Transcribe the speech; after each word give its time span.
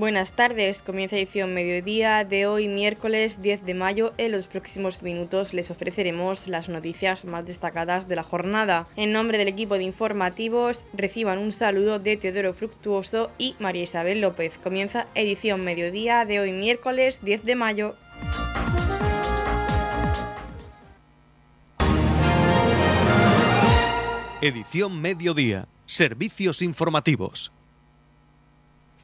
Buenas 0.00 0.32
tardes, 0.32 0.80
comienza 0.80 1.18
edición 1.18 1.52
mediodía 1.52 2.24
de 2.24 2.46
hoy 2.46 2.68
miércoles 2.68 3.42
10 3.42 3.66
de 3.66 3.74
mayo. 3.74 4.14
En 4.16 4.32
los 4.32 4.46
próximos 4.46 5.02
minutos 5.02 5.52
les 5.52 5.70
ofreceremos 5.70 6.48
las 6.48 6.70
noticias 6.70 7.26
más 7.26 7.44
destacadas 7.44 8.08
de 8.08 8.16
la 8.16 8.22
jornada. 8.22 8.86
En 8.96 9.12
nombre 9.12 9.36
del 9.36 9.48
equipo 9.48 9.76
de 9.76 9.84
informativos 9.84 10.86
reciban 10.94 11.38
un 11.38 11.52
saludo 11.52 11.98
de 11.98 12.16
Teodoro 12.16 12.54
Fructuoso 12.54 13.30
y 13.36 13.54
María 13.58 13.82
Isabel 13.82 14.22
López. 14.22 14.56
Comienza 14.56 15.06
edición 15.14 15.64
mediodía 15.64 16.24
de 16.24 16.40
hoy 16.40 16.52
miércoles 16.52 17.20
10 17.22 17.44
de 17.44 17.54
mayo. 17.56 17.94
Edición 24.40 24.98
mediodía. 25.02 25.68
Servicios 25.84 26.62
informativos. 26.62 27.52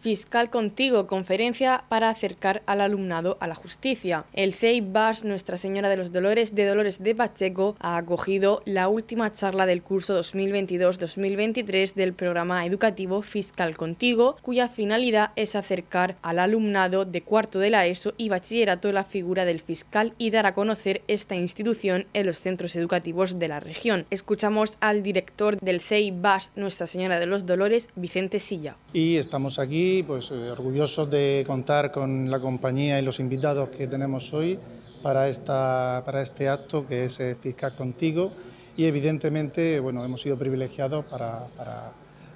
Fiscal 0.06 0.50
Contigo, 0.50 1.08
conferencia 1.08 1.82
para 1.88 2.10
acercar 2.10 2.62
al 2.66 2.80
alumnado 2.80 3.38
a 3.40 3.48
la 3.48 3.56
justicia. 3.56 4.24
El 4.34 4.54
CEI 4.54 4.80
BAS 4.80 5.24
Nuestra 5.24 5.56
Señora 5.56 5.88
de 5.88 5.96
los 5.96 6.12
Dolores 6.12 6.54
de 6.54 6.64
Dolores 6.64 7.02
de 7.02 7.16
Pacheco 7.16 7.74
ha 7.80 7.96
acogido 7.96 8.62
la 8.66 8.86
última 8.86 9.32
charla 9.32 9.66
del 9.66 9.82
curso 9.82 10.16
2022-2023 10.20 11.94
del 11.94 12.12
programa 12.12 12.64
educativo 12.64 13.20
Fiscal 13.22 13.76
Contigo, 13.76 14.36
cuya 14.42 14.68
finalidad 14.68 15.32
es 15.34 15.56
acercar 15.56 16.14
al 16.22 16.38
alumnado 16.38 17.04
de 17.04 17.22
cuarto 17.22 17.58
de 17.58 17.70
la 17.70 17.88
ESO 17.88 18.14
y 18.16 18.28
bachillerato 18.28 18.92
la 18.92 19.02
figura 19.02 19.44
del 19.44 19.60
fiscal 19.60 20.14
y 20.18 20.30
dar 20.30 20.46
a 20.46 20.54
conocer 20.54 21.02
esta 21.08 21.34
institución 21.34 22.06
en 22.12 22.26
los 22.26 22.40
centros 22.40 22.76
educativos 22.76 23.40
de 23.40 23.48
la 23.48 23.58
región. 23.58 24.06
Escuchamos 24.10 24.74
al 24.78 25.02
director 25.02 25.58
del 25.58 25.80
CEI 25.80 26.12
BAS 26.12 26.52
Nuestra 26.54 26.86
Señora 26.86 27.18
de 27.18 27.26
los 27.26 27.44
Dolores, 27.44 27.88
Vicente 27.96 28.38
Silla. 28.38 28.76
Y 28.92 29.16
estamos 29.16 29.58
aquí 29.58 29.95
pues 30.02 30.30
eh, 30.30 30.50
orgullosos 30.50 31.10
de 31.10 31.44
contar 31.46 31.92
con 31.92 32.30
la 32.30 32.40
compañía 32.40 32.98
y 32.98 33.02
los 33.02 33.20
invitados 33.20 33.68
que 33.70 33.86
tenemos 33.86 34.32
hoy 34.32 34.58
para, 35.02 35.28
esta, 35.28 36.02
para 36.04 36.22
este 36.22 36.48
acto 36.48 36.86
que 36.86 37.04
es 37.04 37.20
eh, 37.20 37.36
Fiscal 37.40 37.76
Contigo 37.76 38.32
y 38.76 38.84
evidentemente 38.84 39.78
bueno, 39.80 40.04
hemos 40.04 40.20
sido 40.20 40.36
privilegiados 40.36 41.04
para, 41.06 41.46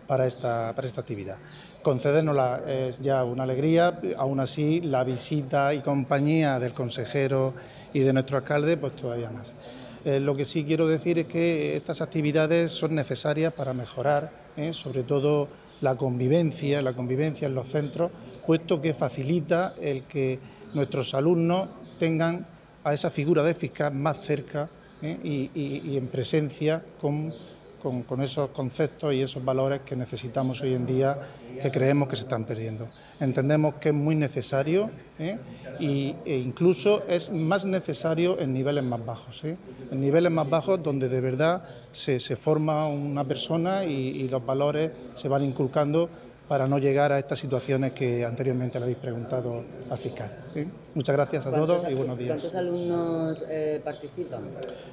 para, 0.06 0.26
esta, 0.26 0.72
para 0.74 0.86
esta 0.86 1.00
actividad. 1.00 1.36
Concedernosla 1.82 2.62
es 2.66 3.00
ya 3.00 3.24
una 3.24 3.42
alegría, 3.42 3.98
aún 4.16 4.40
así 4.40 4.80
la 4.80 5.02
visita 5.02 5.74
y 5.74 5.80
compañía 5.80 6.58
del 6.58 6.74
consejero 6.74 7.54
y 7.92 8.00
de 8.00 8.12
nuestro 8.12 8.36
alcalde 8.38 8.76
pues 8.76 8.94
todavía 8.96 9.30
más. 9.30 9.54
Eh, 10.04 10.20
lo 10.20 10.36
que 10.36 10.44
sí 10.44 10.64
quiero 10.64 10.86
decir 10.86 11.18
es 11.18 11.26
que 11.26 11.76
estas 11.76 12.00
actividades 12.00 12.72
son 12.72 12.94
necesarias 12.94 13.52
para 13.52 13.72
mejorar, 13.72 14.30
sobre 14.72 15.04
todo 15.04 15.48
la 15.80 15.96
convivencia, 15.96 16.82
la 16.82 16.92
convivencia 16.92 17.46
en 17.46 17.54
los 17.54 17.68
centros, 17.68 18.10
puesto 18.46 18.80
que 18.80 18.94
facilita 18.94 19.74
el 19.80 20.04
que 20.04 20.38
nuestros 20.74 21.14
alumnos 21.14 21.68
tengan 21.98 22.46
a 22.84 22.94
esa 22.94 23.10
figura 23.10 23.42
de 23.42 23.54
fiscal 23.54 23.94
más 23.94 24.20
cerca 24.20 24.68
¿eh? 25.02 25.18
y, 25.22 25.96
en 25.96 26.08
presencia 26.08 26.82
con, 27.00 27.32
esos 28.22 28.50
conceptos 28.50 29.14
y 29.14 29.22
esos 29.22 29.44
valores 29.44 29.82
que 29.82 29.96
necesitamos 29.96 30.60
hoy 30.62 30.74
en 30.74 30.86
día, 30.86 31.18
que 31.62 31.70
creemos 31.70 32.08
que 32.08 32.16
se 32.16 32.22
están 32.22 32.44
perdiendo. 32.44 32.88
Entendemos 33.20 33.74
que 33.74 33.90
es 33.90 33.94
muy 33.94 34.14
necesario 34.14 34.90
¿eh? 35.18 35.38
e 35.78 36.36
incluso 36.38 37.04
es 37.06 37.30
más 37.30 37.66
necesario 37.66 38.40
en 38.40 38.52
niveles 38.52 38.82
más 38.82 39.04
bajos, 39.04 39.44
¿eh? 39.44 39.56
en 39.90 40.00
niveles 40.00 40.32
más 40.32 40.48
bajos 40.48 40.82
donde 40.82 41.08
de 41.08 41.20
verdad 41.20 41.62
se, 41.92 42.18
forma 42.36 42.86
una 42.86 43.24
persona 43.24 43.84
y, 43.84 44.26
los 44.28 44.44
valores 44.44 44.90
se 45.14 45.28
van 45.28 45.44
inculcando 45.44 46.08
para 46.50 46.66
no 46.66 46.78
llegar 46.78 47.12
a 47.12 47.18
estas 47.20 47.38
situaciones 47.38 47.92
que 47.92 48.24
anteriormente 48.24 48.80
le 48.80 48.86
habéis 48.86 48.98
preguntado 48.98 49.62
al 49.88 49.98
fiscal. 49.98 50.32
¿eh? 50.56 50.66
Muchas 50.96 51.14
gracias 51.14 51.46
a 51.46 51.52
todos 51.52 51.88
y 51.88 51.94
buenos 51.94 52.18
días. 52.18 52.40
¿Cuántos 52.40 52.56
alumnos 52.56 53.44
eh, 53.48 53.80
participan? 53.84 54.40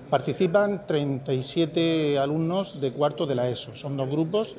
Participan 0.07 0.85
37 0.85 2.19
alumnos 2.19 2.79
de 2.79 2.91
cuarto 2.91 3.25
de 3.25 3.33
la 3.33 3.49
ESO. 3.49 3.75
Son 3.75 3.97
dos 3.97 4.07
grupos 4.07 4.55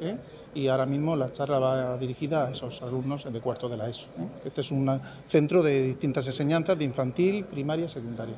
y 0.53 0.67
ahora 0.67 0.87
mismo 0.87 1.15
la 1.15 1.31
charla 1.31 1.61
va 1.61 1.97
dirigida 1.99 2.49
a 2.49 2.51
esos 2.51 2.83
alumnos 2.83 3.33
de 3.33 3.41
cuarto 3.41 3.69
de 3.69 3.77
la 3.77 3.89
ESO. 3.89 4.07
Este 4.45 4.61
es 4.61 4.73
un 4.73 5.01
centro 5.29 5.63
de 5.63 5.81
distintas 5.85 6.27
enseñanzas, 6.27 6.77
de 6.77 6.85
infantil, 6.85 7.45
primaria 7.45 7.85
y 7.85 7.89
secundaria. 7.89 8.35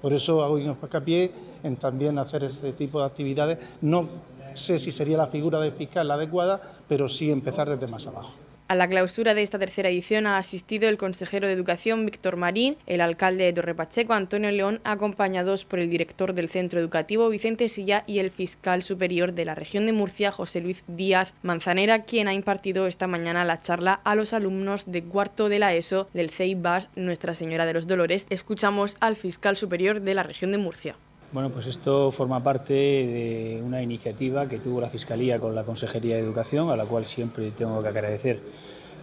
Por 0.00 0.12
eso 0.12 0.44
hago 0.44 0.56
hincapié 0.58 1.32
en 1.64 1.76
también 1.76 2.18
hacer 2.18 2.44
este 2.44 2.74
tipo 2.74 3.00
de 3.00 3.06
actividades. 3.06 3.58
No 3.80 4.06
sé 4.54 4.78
si 4.78 4.92
sería 4.92 5.16
la 5.16 5.26
figura 5.26 5.60
de 5.60 5.70
fiscal 5.70 6.08
la 6.08 6.14
adecuada, 6.14 6.60
pero 6.88 7.08
sí 7.08 7.30
empezar 7.30 7.68
desde 7.68 7.86
más 7.86 8.06
abajo. 8.06 8.34
A 8.66 8.74
la 8.74 8.88
clausura 8.88 9.34
de 9.34 9.42
esta 9.42 9.58
tercera 9.58 9.90
edición 9.90 10.26
ha 10.26 10.38
asistido 10.38 10.88
el 10.88 10.96
consejero 10.96 11.46
de 11.46 11.52
Educación 11.52 12.06
Víctor 12.06 12.36
Marín, 12.36 12.78
el 12.86 13.02
alcalde 13.02 13.44
de 13.44 13.52
Torrepacheco 13.52 14.14
Antonio 14.14 14.50
León, 14.50 14.80
acompañados 14.84 15.66
por 15.66 15.80
el 15.80 15.90
director 15.90 16.32
del 16.32 16.48
centro 16.48 16.80
educativo 16.80 17.28
Vicente 17.28 17.68
Silla 17.68 18.04
y 18.06 18.20
el 18.20 18.30
fiscal 18.30 18.82
superior 18.82 19.34
de 19.34 19.44
la 19.44 19.54
región 19.54 19.84
de 19.84 19.92
Murcia 19.92 20.32
José 20.32 20.62
Luis 20.62 20.82
Díaz 20.86 21.34
Manzanera, 21.42 22.04
quien 22.04 22.26
ha 22.26 22.32
impartido 22.32 22.86
esta 22.86 23.06
mañana 23.06 23.44
la 23.44 23.60
charla 23.60 24.00
a 24.02 24.14
los 24.14 24.32
alumnos 24.32 24.90
de 24.90 25.04
cuarto 25.04 25.50
de 25.50 25.58
la 25.58 25.74
ESO 25.74 26.08
del 26.14 26.30
CEIBAS 26.30 26.88
Nuestra 26.96 27.34
Señora 27.34 27.66
de 27.66 27.74
los 27.74 27.86
Dolores. 27.86 28.26
Escuchamos 28.30 28.96
al 29.00 29.16
fiscal 29.16 29.58
superior 29.58 30.00
de 30.00 30.14
la 30.14 30.22
región 30.22 30.52
de 30.52 30.58
Murcia. 30.58 30.96
Bueno, 31.34 31.50
pues 31.50 31.66
esto 31.66 32.12
forma 32.12 32.44
parte 32.44 32.74
de 32.74 33.60
una 33.60 33.82
iniciativa 33.82 34.46
que 34.46 34.60
tuvo 34.60 34.80
la 34.80 34.88
Fiscalía 34.88 35.40
con 35.40 35.52
la 35.56 35.64
Consejería 35.64 36.14
de 36.14 36.20
Educación, 36.22 36.70
a 36.70 36.76
la 36.76 36.84
cual 36.84 37.06
siempre 37.06 37.50
tengo 37.50 37.82
que 37.82 37.88
agradecer 37.88 38.38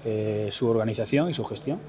eh, 0.05 0.47
su 0.49 0.69
organización 0.69 1.29
y 1.29 1.33
su 1.33 1.43
gestión 1.43 1.79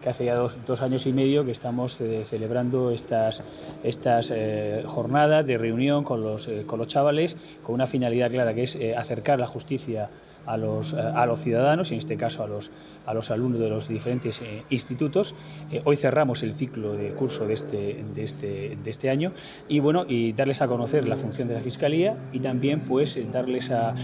que 0.00 0.08
hace 0.08 0.24
ya 0.24 0.36
dos, 0.36 0.56
años 0.80 1.04
y 1.04 1.12
medio 1.12 1.44
que 1.44 1.50
estamos 1.50 2.00
eh, 2.00 2.24
celebrando 2.26 2.92
estas, 2.92 3.42
estas 3.84 4.32
eh, 4.34 4.84
jornadas 4.86 5.44
de 5.44 5.58
reunión 5.58 6.02
con 6.02 6.22
los, 6.22 6.48
con 6.64 6.78
los 6.78 6.88
chavales 6.88 7.36
con 7.62 7.74
una 7.74 7.86
finalidad 7.86 8.30
clara 8.30 8.54
que 8.54 8.62
es 8.62 8.78
acercar 8.96 9.38
la 9.38 9.48
justicia 9.48 10.08
a 10.46 10.56
los, 10.56 10.92
eh, 10.92 10.96
a 10.98 11.26
los 11.26 11.40
ciudadanos, 11.40 11.90
y 11.90 11.94
en 11.94 11.98
este 11.98 12.16
caso 12.16 12.42
a 12.42 12.46
los, 12.46 12.70
a 13.06 13.14
los 13.14 13.30
alumnos 13.30 13.60
de 13.60 13.68
los 13.68 13.88
diferentes 13.88 14.40
eh, 14.40 14.64
institutos. 14.70 15.34
Eh, 15.70 15.82
hoy 15.84 15.96
cerramos 15.96 16.42
el 16.42 16.54
ciclo 16.54 16.92
de 16.92 17.10
curso 17.10 17.46
de 17.46 17.54
este, 17.54 18.04
de, 18.14 18.24
este, 18.24 18.78
de 18.82 18.90
este 18.90 19.10
año 19.10 19.32
y, 19.68 19.80
bueno, 19.80 20.04
y 20.08 20.32
darles 20.32 20.62
a 20.62 20.68
conocer 20.68 21.06
la 21.06 21.16
función 21.16 21.48
de 21.48 21.54
la 21.54 21.60
Fiscalía 21.60 22.16
y 22.32 22.40
también 22.40 22.80
pues, 22.80 23.18
darles 23.32 23.70
a, 23.70 23.94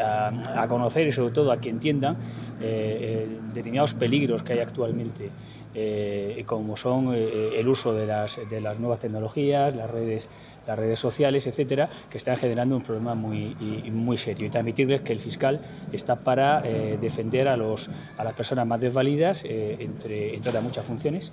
a, 0.00 0.62
a 0.62 0.68
conocer 0.68 1.06
y 1.08 1.12
sobre 1.12 1.32
todo 1.32 1.52
a 1.52 1.60
que 1.60 1.70
entiendan 1.70 2.16
determinados 3.54 3.94
peligros 3.94 4.42
que 4.42 4.54
hay 4.54 4.60
actualmente 4.60 5.30
eh, 5.76 6.44
como 6.46 6.76
son 6.76 7.12
eh, 7.14 7.58
el 7.58 7.66
uso 7.66 7.92
de 7.92 8.06
las, 8.06 8.38
de 8.48 8.60
las, 8.60 8.78
nuevas 8.78 9.00
tecnologías, 9.00 9.74
las 9.74 9.90
redes, 9.90 10.28
las 10.68 10.78
redes 10.78 11.00
sociales, 11.00 11.48
etcétera, 11.48 11.88
que 12.08 12.18
están 12.18 12.36
generando 12.36 12.76
un 12.76 12.82
problema 12.82 13.16
muy, 13.16 13.56
muy 13.90 14.16
serio. 14.16 14.46
Y 14.46 14.50
transmitirles 14.50 15.00
que 15.00 15.12
el 15.12 15.18
fiscal 15.18 15.60
está 15.92 16.14
para 16.16 16.62
eh, 16.64 16.96
defender 17.00 17.48
a, 17.48 17.56
los, 17.56 17.90
a 18.16 18.22
las 18.22 18.34
personas 18.34 18.68
más 18.68 18.80
desvalidas, 18.80 19.44
entre, 19.44 20.36
entre 20.36 20.60
muchas 20.60 20.84
funciones, 20.84 21.32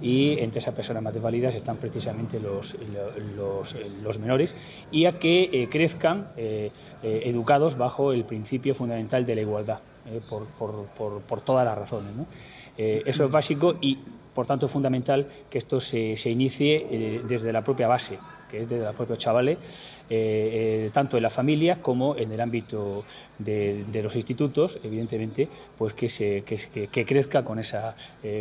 y 0.00 0.38
entre 0.40 0.58
esas 0.58 0.74
personas 0.74 1.02
más 1.02 1.12
desvalidas 1.12 1.54
están 1.54 1.76
precisamente 1.76 2.40
los, 2.40 2.76
los, 3.36 3.76
los 4.02 4.18
menores, 4.18 4.56
y 4.90 5.04
a 5.04 5.18
que 5.18 5.68
crezcan 5.70 6.28
educados 7.02 7.76
bajo 7.76 8.12
el 8.12 8.24
principio 8.24 8.74
fundamental 8.74 9.24
de 9.26 9.34
la 9.36 9.42
igualdad, 9.42 9.78
por, 10.28 10.46
por, 10.46 10.86
por, 10.86 11.20
por 11.20 11.40
todas 11.42 11.64
las 11.64 11.78
razones. 11.78 12.16
¿no? 12.16 12.26
Eh, 12.78 13.02
eso 13.06 13.24
es 13.24 13.30
básico 13.30 13.76
y, 13.80 13.98
por 14.34 14.46
tanto, 14.46 14.66
es 14.66 14.72
fundamental 14.72 15.26
que 15.50 15.58
esto 15.58 15.80
se, 15.80 16.16
inicie 16.30 16.86
eh, 16.90 17.22
desde 17.26 17.52
la 17.52 17.62
propia 17.62 17.88
base 17.88 18.18
que 18.50 18.60
es 18.60 18.68
desde 18.68 18.84
los 18.84 18.94
propios 18.94 19.18
chavales, 19.18 19.56
eh, 20.10 20.90
tanto 20.92 21.16
en 21.16 21.22
la 21.22 21.30
familia 21.30 21.80
como 21.80 22.16
en 22.18 22.30
el 22.32 22.38
ámbito 22.38 23.02
de, 23.38 23.82
los 24.02 24.14
institutos, 24.14 24.78
evidentemente, 24.84 25.48
pues 25.78 25.94
que, 25.94 26.10
se, 26.10 26.44
que, 26.44 27.06
crezca 27.06 27.42
con 27.44 27.58
esa, 27.58 27.96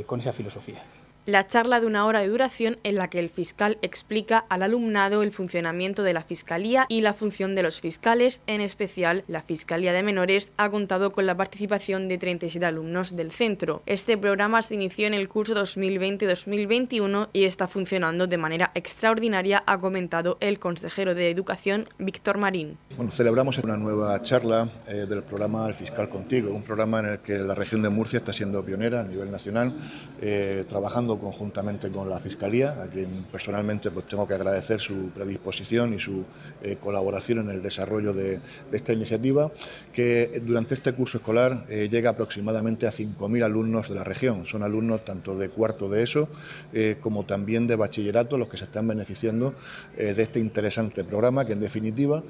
con 0.05 0.19
esa 0.19 0.33
filosofía 0.33 0.83
la 1.27 1.47
charla 1.47 1.79
de 1.79 1.85
una 1.85 2.05
hora 2.05 2.21
de 2.21 2.27
duración 2.27 2.79
en 2.83 2.95
la 2.95 3.09
que 3.09 3.19
el 3.19 3.29
fiscal 3.29 3.77
explica 3.83 4.43
al 4.49 4.63
alumnado 4.63 5.21
el 5.21 5.31
funcionamiento 5.31 6.01
de 6.01 6.13
la 6.13 6.23
Fiscalía 6.23 6.85
y 6.89 7.01
la 7.01 7.13
función 7.13 7.53
de 7.53 7.61
los 7.61 7.79
fiscales, 7.79 8.41
en 8.47 8.59
especial 8.59 9.23
la 9.27 9.41
Fiscalía 9.41 9.93
de 9.93 10.01
Menores 10.01 10.51
ha 10.57 10.69
contado 10.71 11.11
con 11.11 11.27
la 11.27 11.37
participación 11.37 12.07
de 12.07 12.17
37 12.17 12.65
alumnos 12.65 13.15
del 13.15 13.31
centro. 13.31 13.83
Este 13.85 14.17
programa 14.17 14.63
se 14.63 14.73
inició 14.73 15.05
en 15.05 15.13
el 15.13 15.29
curso 15.29 15.53
2020-2021 15.53 17.29
y 17.33 17.43
está 17.43 17.67
funcionando 17.67 18.25
de 18.25 18.37
manera 18.37 18.71
extraordinaria, 18.73 19.63
ha 19.67 19.79
comentado 19.79 20.37
el 20.39 20.57
consejero 20.57 21.13
de 21.13 21.29
Educación, 21.29 21.87
Víctor 21.99 22.39
Marín. 22.39 22.77
Bueno, 22.95 23.11
celebramos 23.11 23.59
una 23.59 23.77
nueva 23.77 24.19
charla 24.23 24.69
eh, 24.87 25.05
del 25.07 25.21
programa 25.21 25.67
El 25.67 25.75
Fiscal 25.75 26.09
Contigo, 26.09 26.51
un 26.51 26.63
programa 26.63 26.99
en 26.99 27.05
el 27.05 27.19
que 27.19 27.37
la 27.37 27.53
región 27.53 27.83
de 27.83 27.89
Murcia 27.89 28.17
está 28.17 28.33
siendo 28.33 28.63
pionera 28.65 29.01
a 29.01 29.03
nivel 29.03 29.29
nacional, 29.29 29.73
eh, 30.19 30.65
trabajando 30.67 31.10
conjuntamente 31.19 31.89
con 31.89 32.09
la 32.09 32.19
Fiscalía, 32.19 32.81
a 32.81 32.87
quien 32.87 33.25
personalmente 33.31 33.91
pues, 33.91 34.05
tengo 34.05 34.27
que 34.27 34.33
agradecer 34.33 34.79
su 34.79 35.09
predisposición 35.09 35.93
y 35.93 35.99
su 35.99 36.23
eh, 36.61 36.77
colaboración 36.79 37.39
en 37.39 37.49
el 37.49 37.61
desarrollo 37.61 38.13
de, 38.13 38.39
esta 38.71 38.93
iniciativa, 38.93 39.51
que 39.93 40.41
durante 40.45 40.73
este 40.73 40.93
curso 40.93 41.17
escolar 41.17 41.65
eh, 41.69 41.89
llega 41.91 42.11
aproximadamente 42.11 42.87
a 42.87 42.91
5.000 42.91 43.43
alumnos 43.43 43.89
de 43.89 43.95
la 43.95 44.03
región. 44.03 44.45
Son 44.45 44.63
alumnos 44.63 45.05
tanto 45.05 45.37
de 45.37 45.49
cuarto 45.49 45.89
de 45.89 46.03
ESO 46.03 46.29
como 47.01 47.25
también 47.25 47.67
de 47.67 47.75
bachillerato 47.75 48.37
los 48.37 48.47
que 48.47 48.57
se 48.57 48.65
están 48.65 48.87
beneficiando 48.87 49.53
de 49.95 50.21
este 50.21 50.39
interesante 50.39 51.03
programa 51.03 51.45
que 51.45 51.53
en 51.53 51.59
definitiva 51.59 52.23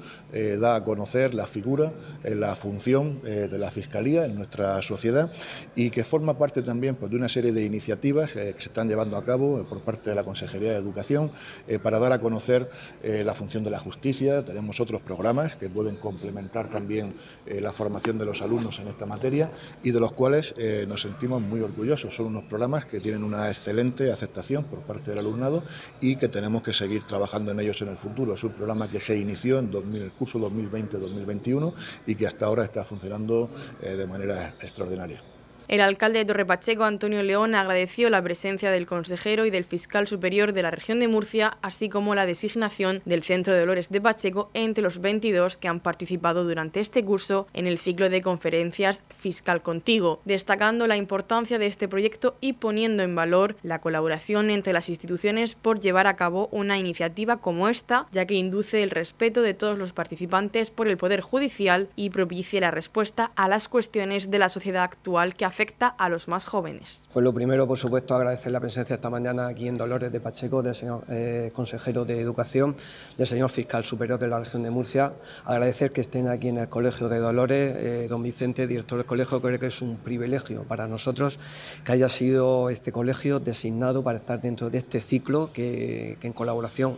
da 0.58 0.76
a 0.76 0.84
conocer 0.84 1.34
la 1.34 1.46
figura, 1.46 1.92
la 2.24 2.54
función 2.54 3.22
de 3.22 3.58
la 3.58 3.70
Fiscalía 3.70 4.24
en 4.24 4.34
nuestra 4.34 4.80
sociedad 4.82 5.30
y 5.74 5.90
que 5.90 6.04
forma 6.04 6.36
parte 6.36 6.62
también 6.62 6.96
pues, 6.96 7.10
de 7.10 7.16
una 7.16 7.28
serie 7.28 7.52
de 7.52 7.64
iniciativas 7.64 8.36
eh, 8.36 8.48
están 8.72 8.88
llevando 8.88 9.18
a 9.18 9.24
cabo 9.24 9.60
eh, 9.60 9.66
por 9.68 9.80
parte 9.82 10.08
de 10.08 10.16
la 10.16 10.24
Consejería 10.24 10.72
de 10.72 10.78
Educación 10.78 11.30
eh, 11.68 11.78
para 11.78 11.98
dar 11.98 12.12
a 12.12 12.20
conocer 12.20 12.70
la 13.02 13.34
función 13.34 13.64
de 13.64 13.70
la 13.70 13.78
justicia. 13.78 14.44
Tenemos 14.44 14.80
otros 14.80 15.00
programas 15.02 15.56
que 15.56 15.68
pueden 15.68 15.96
complementar 15.96 16.68
también 16.68 17.14
la 17.46 17.72
formación 17.72 18.16
de 18.16 18.24
los 18.24 18.40
alumnos 18.40 18.78
en 18.78 18.88
esta 18.88 19.06
materia 19.06 19.50
y 19.82 19.90
de 19.90 20.00
los 20.00 20.12
cuales 20.12 20.54
nos 20.86 21.02
sentimos 21.02 21.42
muy 21.42 21.60
orgullosos. 21.60 22.14
Son 22.14 22.26
unos 22.26 22.44
programas 22.44 22.84
que 22.84 23.00
tienen 23.00 23.24
una 23.24 23.48
excelente 23.48 24.10
aceptación 24.10 24.64
por 24.64 24.80
parte 24.80 25.10
del 25.10 25.18
alumnado 25.18 25.64
y 26.00 26.16
que 26.16 26.28
tenemos 26.28 26.62
que 26.62 26.72
seguir 26.72 27.02
trabajando 27.04 27.50
en 27.50 27.60
ellos 27.60 27.82
en 27.82 27.88
el 27.88 27.96
futuro. 27.96 28.34
Es 28.34 28.44
un 28.44 28.52
programa 28.52 28.88
que 28.88 29.00
se 29.00 29.18
inició 29.18 29.58
en 29.58 29.72
el 29.94 30.12
curso 30.12 30.38
2020-2021 30.38 31.74
y 32.06 32.14
que 32.14 32.26
hasta 32.26 32.46
ahora 32.46 32.64
está 32.64 32.84
funcionando 32.84 33.50
de 33.80 34.06
manera 34.06 34.54
extraordinaria. 34.60 35.31
El 35.72 35.80
alcalde 35.80 36.18
de 36.18 36.26
Torre 36.26 36.44
Pacheco, 36.44 36.84
Antonio 36.84 37.22
León, 37.22 37.54
agradeció 37.54 38.10
la 38.10 38.20
presencia 38.20 38.70
del 38.70 38.84
consejero 38.84 39.46
y 39.46 39.50
del 39.50 39.64
fiscal 39.64 40.06
superior 40.06 40.52
de 40.52 40.60
la 40.60 40.70
región 40.70 41.00
de 41.00 41.08
Murcia, 41.08 41.56
así 41.62 41.88
como 41.88 42.14
la 42.14 42.26
designación 42.26 43.00
del 43.06 43.22
Centro 43.22 43.54
de 43.54 43.60
Dolores 43.60 43.88
de 43.88 44.02
Pacheco 44.02 44.50
entre 44.52 44.84
los 44.84 45.00
22 45.00 45.56
que 45.56 45.68
han 45.68 45.80
participado 45.80 46.44
durante 46.44 46.80
este 46.80 47.02
curso 47.06 47.46
en 47.54 47.66
el 47.66 47.78
ciclo 47.78 48.10
de 48.10 48.20
conferencias 48.20 49.02
Fiscal 49.18 49.62
Contigo, 49.62 50.20
destacando 50.26 50.86
la 50.86 50.98
importancia 50.98 51.58
de 51.58 51.68
este 51.68 51.88
proyecto 51.88 52.36
y 52.42 52.52
poniendo 52.52 53.02
en 53.02 53.14
valor 53.14 53.56
la 53.62 53.80
colaboración 53.80 54.50
entre 54.50 54.74
las 54.74 54.90
instituciones 54.90 55.54
por 55.54 55.80
llevar 55.80 56.06
a 56.06 56.16
cabo 56.16 56.50
una 56.52 56.76
iniciativa 56.76 57.38
como 57.38 57.70
esta, 57.70 58.08
ya 58.12 58.26
que 58.26 58.34
induce 58.34 58.82
el 58.82 58.90
respeto 58.90 59.40
de 59.40 59.54
todos 59.54 59.78
los 59.78 59.94
participantes 59.94 60.70
por 60.70 60.86
el 60.86 60.98
Poder 60.98 61.22
Judicial 61.22 61.88
y 61.96 62.10
propicia 62.10 62.60
la 62.60 62.70
respuesta 62.70 63.32
a 63.36 63.48
las 63.48 63.70
cuestiones 63.70 64.30
de 64.30 64.38
la 64.38 64.50
sociedad 64.50 64.82
actual 64.82 65.34
que 65.34 65.46
afecta 65.62 65.86
a 65.86 66.08
los 66.08 66.26
más 66.26 66.44
jóvenes. 66.44 67.04
Pues 67.12 67.22
lo 67.22 67.32
primero, 67.32 67.68
por 67.68 67.78
supuesto, 67.78 68.16
agradecer 68.16 68.50
la 68.50 68.58
presencia 68.58 68.94
esta 68.94 69.10
mañana 69.10 69.46
aquí 69.46 69.68
en 69.68 69.76
Dolores 69.76 70.10
de 70.10 70.18
Pacheco 70.18 70.60
del 70.60 70.74
señor 70.74 71.04
eh, 71.08 71.52
consejero 71.54 72.04
de 72.04 72.20
Educación, 72.20 72.74
del 73.16 73.28
señor 73.28 73.48
fiscal 73.48 73.84
superior 73.84 74.18
de 74.18 74.26
la 74.26 74.40
región 74.40 74.64
de 74.64 74.70
Murcia. 74.70 75.12
Agradecer 75.44 75.92
que 75.92 76.00
estén 76.00 76.26
aquí 76.26 76.48
en 76.48 76.58
el 76.58 76.68
Colegio 76.68 77.08
de 77.08 77.20
Dolores, 77.20 77.76
eh, 77.76 78.06
don 78.08 78.24
Vicente, 78.24 78.66
director 78.66 78.98
del 78.98 79.06
colegio, 79.06 79.40
creo 79.40 79.60
que 79.60 79.66
es 79.66 79.80
un 79.82 79.98
privilegio 79.98 80.64
para 80.64 80.88
nosotros 80.88 81.38
que 81.84 81.92
haya 81.92 82.08
sido 82.08 82.68
este 82.68 82.90
colegio 82.90 83.38
designado 83.38 84.02
para 84.02 84.18
estar 84.18 84.40
dentro 84.40 84.68
de 84.68 84.78
este 84.78 85.00
ciclo 85.00 85.52
que, 85.52 86.18
en 86.20 86.32
colaboración 86.32 86.96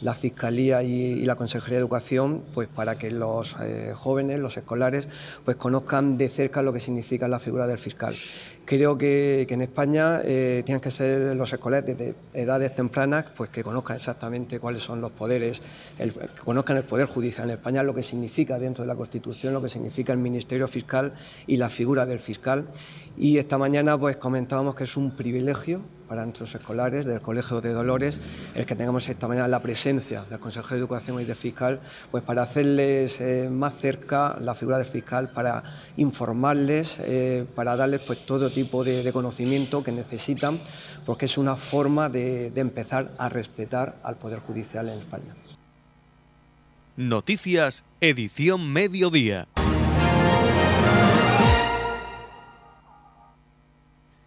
la 0.00 0.14
Fiscalía 0.14 0.82
y, 0.82 1.24
la 1.24 1.36
Consejería 1.36 1.76
de 1.76 1.80
Educación, 1.80 2.42
pues 2.54 2.68
para 2.68 2.96
que 2.96 3.10
los 3.10 3.56
eh, 3.60 3.92
jóvenes, 3.94 4.40
los 4.40 4.56
escolares, 4.56 5.06
pues 5.44 5.56
conozcan 5.56 6.16
de 6.16 6.28
cerca 6.28 6.62
lo 6.62 6.72
que 6.72 6.80
significa 6.80 7.28
la 7.28 7.38
figura 7.38 7.66
del 7.66 7.78
fiscal. 7.78 8.14
Creo 8.64 8.96
que, 8.96 9.46
en 9.48 9.62
España 9.62 10.20
eh, 10.22 10.62
tienen 10.64 10.80
que 10.80 10.90
ser 10.90 11.34
los 11.34 11.52
escolares 11.52 11.86
desde 11.86 12.14
edades 12.34 12.74
tempranas, 12.74 13.26
pues 13.36 13.50
que 13.50 13.64
conozcan 13.64 13.96
exactamente 13.96 14.60
cuáles 14.60 14.82
son 14.82 15.00
los 15.00 15.10
poderes, 15.10 15.60
que 15.98 16.42
conozcan 16.44 16.76
el 16.76 16.84
poder 16.84 17.06
judicial 17.06 17.50
en 17.50 17.56
España, 17.56 17.82
lo 17.82 17.94
que 17.94 18.02
significa 18.02 18.58
dentro 18.58 18.84
de 18.84 18.88
la 18.88 18.94
Constitución, 18.94 19.54
lo 19.54 19.60
que 19.62 19.68
significa 19.68 20.12
el 20.12 20.18
Ministerio 20.18 20.68
Fiscal 20.68 21.14
y 21.46 21.56
la 21.56 21.68
figura 21.68 22.06
del 22.06 22.20
fiscal. 22.20 22.66
Y 23.18 23.38
esta 23.38 23.58
mañana 23.58 23.98
pues 23.98 24.16
comentábamos 24.16 24.74
que 24.74 24.84
es 24.84 24.96
un 24.96 25.16
privilegio 25.16 25.82
para 26.10 26.24
nuestros 26.24 26.52
escolares 26.56 27.06
del 27.06 27.20
Colegio 27.20 27.60
de 27.60 27.72
Dolores 27.72 28.20
el 28.56 28.66
que 28.66 28.74
tengamos 28.74 29.08
esta 29.08 29.28
mañana 29.28 29.46
la 29.46 29.62
presencia 29.62 30.24
del 30.28 30.40
Consejero 30.40 30.74
de 30.74 30.80
Educación 30.80 31.20
y 31.20 31.24
del 31.24 31.36
fiscal, 31.36 31.78
pues 32.10 32.24
para 32.24 32.42
hacerles 32.42 33.20
eh, 33.20 33.48
más 33.48 33.74
cerca 33.80 34.36
la 34.40 34.56
figura 34.56 34.78
del 34.78 34.88
fiscal, 34.88 35.30
para 35.30 35.62
informarles, 35.96 36.98
eh, 36.98 37.46
para 37.54 37.76
darles 37.76 38.00
pues 38.00 38.26
todo 38.26 38.50
tipo 38.50 38.82
de, 38.82 39.08
conocimiento 39.12 39.84
que 39.84 39.92
necesitan, 39.92 40.58
porque 41.06 41.26
es 41.26 41.38
una 41.38 41.54
forma 41.54 42.08
de 42.08 42.52
empezar 42.56 43.12
a 43.16 43.28
respetar 43.28 43.94
al 44.02 44.16
Poder 44.16 44.40
Judicial 44.40 44.88
en 44.88 44.98
España. 44.98 45.36
Noticias, 46.96 47.84
edición 48.00 48.72
mediodía. 48.72 49.46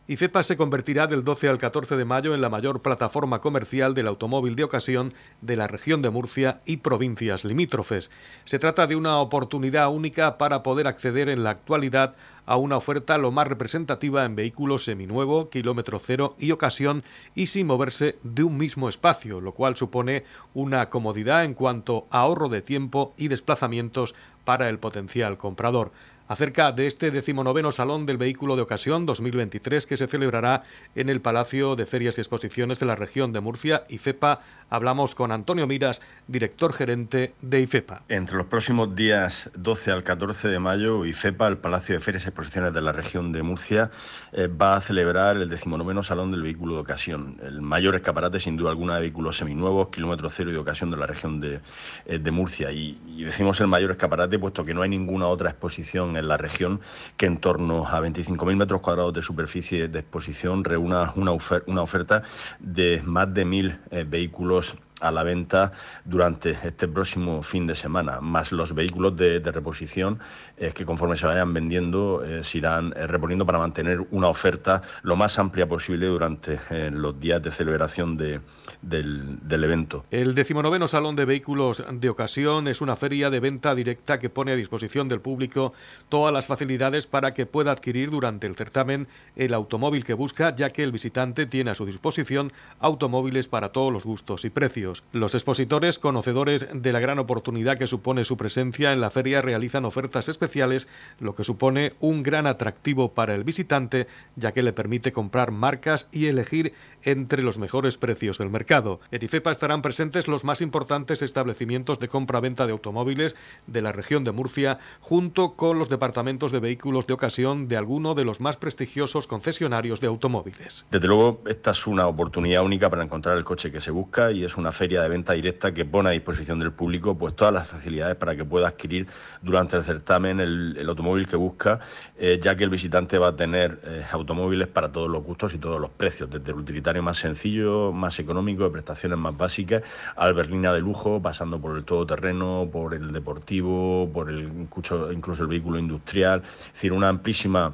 IFEPA 0.06 0.44
se 0.44 0.58
convertirá 0.58 1.08
del 1.08 1.24
12 1.24 1.48
al 1.48 1.58
14 1.58 1.96
de 1.96 2.04
mayo 2.04 2.36
en 2.36 2.42
la 2.42 2.50
mayor 2.50 2.82
plataforma 2.82 3.40
comercial 3.40 3.94
del 3.94 4.08
automóvil 4.08 4.58
de 4.58 4.66
ocasión 4.66 5.14
de 5.40 5.56
la 5.56 5.66
región 5.66 6.02
de 6.02 6.10
Murcia 6.10 6.60
y 6.66 6.78
provincias 6.78 7.46
limítrofes. 7.46 8.12
Se 8.44 8.60
trata 8.60 8.86
de 8.86 8.98
una 8.98 9.20
oportunidad 9.20 9.90
única 9.94 10.38
para 10.38 10.62
poder 10.62 10.88
acceder 10.88 11.30
en 11.30 11.46
la 11.46 11.52
actualidad 11.52 12.16
a 12.46 12.58
una 12.58 12.76
oferta 12.76 13.18
lo 13.18 13.32
más 13.32 13.48
representativa 13.48 14.26
en 14.26 14.36
vehículos 14.36 14.84
seminuevo, 14.84 15.50
kilómetro 15.50 16.00
cero 16.00 16.36
y 16.38 16.52
ocasión 16.52 17.06
y 17.34 17.46
sin 17.46 17.66
moverse 17.66 18.18
de 18.24 18.44
un 18.44 18.58
mismo 18.58 18.90
espacio, 18.90 19.40
lo 19.40 19.54
cual 19.54 19.78
supone 19.78 20.26
una 20.54 20.90
comodidad 20.90 21.46
en 21.46 21.54
cuanto 21.54 22.08
a 22.10 22.24
ahorro 22.24 22.50
de 22.50 22.62
tiempo 22.62 23.14
y 23.16 23.30
desplazamientos 23.30 24.16
para 24.44 24.68
el 24.68 24.80
potencial 24.80 25.38
comprador 25.38 25.94
acerca 26.28 26.72
de 26.72 26.88
este 26.88 27.12
decimonoveno 27.12 27.72
Salón 27.72 28.06
del 28.06 28.18
Vehículo 28.18 28.56
de 28.56 28.62
Ocasión 28.62 29.06
2023 29.06 29.86
que 29.86 29.98
se 29.98 30.08
celebrará 30.08 30.64
en 30.96 31.10
el 31.10 31.22
Palacio 31.22 31.76
de 31.76 31.86
Ferias 31.86 32.18
y 32.18 32.22
Exposiciones 32.22 32.80
de 32.80 32.86
la 32.86 32.96
región 32.96 33.34
de 33.34 33.42
Murcia, 33.42 33.84
IFEPA. 33.90 34.42
Hablamos 34.70 35.16
con 35.16 35.32
Antonio 35.32 35.68
Miras, 35.68 36.02
director 36.28 36.74
gerente 36.74 37.34
de 37.42 37.62
IFEPA. 37.62 38.04
Entre 38.10 38.38
los 38.38 38.48
próximos 38.48 38.96
días 38.96 39.52
12 39.56 39.92
al 39.92 40.04
14 40.04 40.48
de 40.48 40.60
mayo, 40.60 41.06
IFEPA, 41.06 41.48
el 41.48 41.58
Palacio 41.58 41.96
de 41.96 42.02
Ferias 42.02 42.26
y 42.26 42.30
Exposiciones 42.30 42.74
de 42.74 42.82
la 42.82 42.92
región 42.92 43.32
de 43.32 43.44
Murcia, 43.44 43.92
eh, 44.32 44.48
va 44.48 44.76
a 44.76 44.82
celebrar 44.82 45.38
el 45.38 45.50
decimonoveno 45.50 46.04
Salón 46.04 46.32
del 46.32 46.42
Vehículo 46.42 46.76
de 46.76 46.82
Ocasión, 46.82 47.38
el 47.44 47.62
mayor 47.62 47.96
escaparate 47.96 48.40
sin 48.40 48.58
duda 48.58 48.72
alguna 48.72 48.96
de 48.96 49.02
vehículos 49.02 49.38
seminuevos, 49.38 49.90
kilómetro 49.90 50.30
cero 50.30 50.50
y 50.50 50.54
de 50.54 50.60
ocasión 50.60 50.92
de 50.92 50.98
la 50.98 51.06
región 51.06 51.40
de, 51.40 51.60
eh, 52.06 52.20
de 52.20 52.32
Murcia. 52.32 52.72
Y, 52.72 53.00
decimos 53.24 53.60
el 53.62 53.68
mayor 53.68 53.92
escaparate 53.92 54.38
puesto 54.38 54.66
que 54.66 54.74
no 54.74 54.82
hay 54.82 54.90
ninguna 54.90 55.28
otra 55.28 55.50
exposición 55.50 56.18
la 56.24 56.38
región 56.38 56.82
que 57.18 57.26
en 57.26 57.38
torno 57.38 57.88
a 57.88 58.02
25.000 58.02 58.56
metros 58.56 58.82
cuadrados 58.82 59.14
de 59.14 59.22
superficie 59.22 59.88
de 59.88 60.00
exposición 60.00 60.64
reúna 60.64 61.14
una, 61.16 61.32
oferta 61.32 62.24
de 62.60 63.02
más 63.04 63.34
de 63.34 63.46
1.000 63.46 63.80
eh, 63.92 64.06
vehículos 64.08 64.76
a 65.04 65.12
la 65.12 65.24
venta 65.24 65.74
durante 66.06 66.58
este 66.64 66.88
próximo 66.88 67.44
fin 67.44 67.68
de 67.68 67.76
semana, 67.76 68.22
más 68.22 68.52
los 68.52 68.74
vehículos 68.74 69.16
de, 69.18 69.40
reposición 69.40 70.20
eh, 70.58 70.72
que 70.74 70.86
conforme 70.86 71.16
se 71.16 71.28
vayan 71.28 71.54
vendiendo 71.54 72.24
eh, 72.26 72.44
se 72.44 72.58
irán 72.58 72.92
reponiendo 72.92 73.46
para 73.46 73.60
mantener 73.60 74.00
una 74.10 74.30
oferta 74.30 74.82
lo 75.04 75.16
más 75.16 75.38
amplia 75.38 75.68
posible 75.68 76.08
durante 76.08 76.60
los 76.92 77.20
días 77.20 77.42
de 77.44 77.52
celebración 77.52 78.18
de, 78.18 78.40
del, 78.82 79.64
evento. 79.64 80.06
El 80.12 80.36
decimonoveno 80.36 80.88
Salón 80.88 81.16
de 81.16 81.26
Vehículos 81.26 81.84
de 81.92 82.10
Ocasión 82.10 82.68
es 82.68 82.82
una 82.82 82.96
feria 82.96 83.30
de 83.30 83.40
venta 83.40 83.76
directa 83.76 84.20
que 84.20 84.30
pone 84.30 84.52
a 84.52 84.56
disposición 84.56 85.10
del 85.10 85.22
público 85.22 85.74
todas 86.10 86.34
las 86.34 86.48
facilidades 86.48 87.08
para 87.08 87.34
que 87.34 87.46
pueda 87.46 87.72
adquirir 87.72 88.12
durante 88.12 88.48
el 88.48 88.56
certamen 88.56 89.08
el 89.36 89.54
automóvil 89.54 90.04
que 90.04 90.14
busca, 90.14 90.56
ya 90.56 90.72
que 90.72 90.84
el 90.84 90.92
visitante 90.92 91.46
tiene 91.46 91.72
a 91.72 91.76
su 91.76 91.86
disposición 91.86 92.52
automóviles 92.80 93.48
para 93.48 93.70
todos 93.70 93.92
los 93.92 94.06
gustos 94.06 94.46
y 94.46 94.50
precios. 94.50 94.93
Los 95.12 95.34
expositores, 95.34 95.98
conocedores 95.98 96.68
de 96.74 96.94
la 96.94 97.00
gran 97.00 97.20
oportunidad 97.20 97.78
que 97.78 97.88
supone 97.88 98.26
su 98.26 98.38
presencia 98.38 98.92
en 98.92 99.02
la 99.02 99.10
feria, 99.10 99.42
realizan 99.42 99.86
ofertas 99.86 100.30
especiales, 100.30 100.88
lo 101.20 101.36
que 101.36 101.44
supone 101.44 101.94
un 102.00 102.22
gran 102.22 102.46
atractivo 102.46 103.14
para 103.14 103.34
el 103.34 103.44
visitante, 103.44 104.08
ya 104.36 104.52
que 104.52 104.64
le 104.64 104.74
permite 104.74 105.12
comprar 105.12 105.52
marcas 105.52 106.10
y 106.12 106.28
elegir 106.28 106.74
entre 107.04 107.44
los 107.44 107.58
mejores 107.58 107.98
precios 107.98 108.38
del 108.38 108.50
mercado. 108.50 109.00
En 109.12 109.24
IFEPA 109.24 109.52
estarán 109.52 109.82
presentes 109.82 110.28
los 110.28 110.44
más 110.44 110.62
importantes 110.62 111.22
establecimientos 111.22 112.00
de 112.00 112.08
compra-venta 112.08 112.66
de 112.66 112.72
automóviles 112.72 113.36
de 113.68 113.82
la 113.82 113.92
región 113.92 114.24
de 114.24 114.32
Murcia, 114.32 114.80
junto 115.02 115.54
con 115.54 115.80
los 115.80 115.90
departamentos 115.90 116.52
de 116.52 116.60
vehículos 116.60 117.08
de 117.08 117.14
ocasión 117.14 117.68
de 117.68 117.78
alguno 117.78 118.16
de 118.16 118.26
los 118.26 118.40
más 118.40 118.58
prestigiosos 118.58 119.28
concesionarios 119.28 120.00
de 120.00 120.08
automóviles. 120.08 120.86
Desde 120.92 121.08
luego, 121.08 121.42
esta 121.48 121.72
es 121.72 121.88
una 121.88 122.08
oportunidad 122.08 122.64
única 122.64 122.90
para 122.90 123.04
encontrar 123.04 123.38
el 123.38 123.44
coche 123.44 123.72
que 123.72 123.82
se 123.82 123.92
busca 123.92 124.32
y 124.32 124.44
es 124.44 124.58
una 124.58 124.72
feria 124.72 124.83
feria 124.84 125.02
de 125.02 125.08
venta 125.08 125.32
directa 125.32 125.74
que 125.74 125.86
pone 125.86 126.10
a 126.10 126.12
disposición 126.12 126.60
del 126.60 126.74
público 126.74 127.18
pues 127.18 127.34
todas 127.38 127.54
las 127.54 127.70
facilidades 127.70 128.18
para 128.18 128.36
que 128.36 128.44
pueda 128.44 128.68
adquirir 128.68 129.08
durante 129.42 129.78
el 129.78 129.84
certamen 129.86 130.42
el, 130.42 130.86
automóvil 130.90 131.26
que 131.26 131.38
busca, 131.38 131.80
eh, 132.18 132.38
ya 132.44 132.54
que 132.58 132.66
el 132.66 132.70
visitante 132.70 133.18
va 133.18 133.30
a 133.30 133.36
tener 133.38 133.80
eh, 133.86 134.06
automóviles 134.12 134.68
para 134.68 134.92
todos 134.92 135.10
los 135.10 135.24
gustos 135.24 135.54
y 135.54 135.58
todos 135.58 135.80
los 135.80 135.90
precios, 135.90 136.30
desde 136.30 136.52
el 136.52 136.58
utilitario 136.58 137.02
más 137.02 137.18
sencillo, 137.18 137.94
más 137.94 138.20
económico, 138.20 138.66
de 138.66 138.72
prestaciones 138.72 139.18
más 139.18 139.38
básicas, 139.38 139.84
al 140.18 140.34
berlina 140.34 140.74
de 140.74 140.82
lujo, 140.82 141.22
pasando 141.22 141.62
por 141.62 141.78
el 141.78 141.86
todoterreno, 141.86 142.68
por 142.70 142.94
el 142.94 143.14
deportivo, 143.14 144.10
por 144.14 144.30
el 144.30 144.42
incluso, 144.42 145.14
incluso 145.14 145.44
el 145.44 145.48
vehículo 145.48 145.80
industrial, 145.80 146.44
es 146.44 146.74
decir, 146.74 146.92
una 146.92 147.08
amplísima 147.08 147.74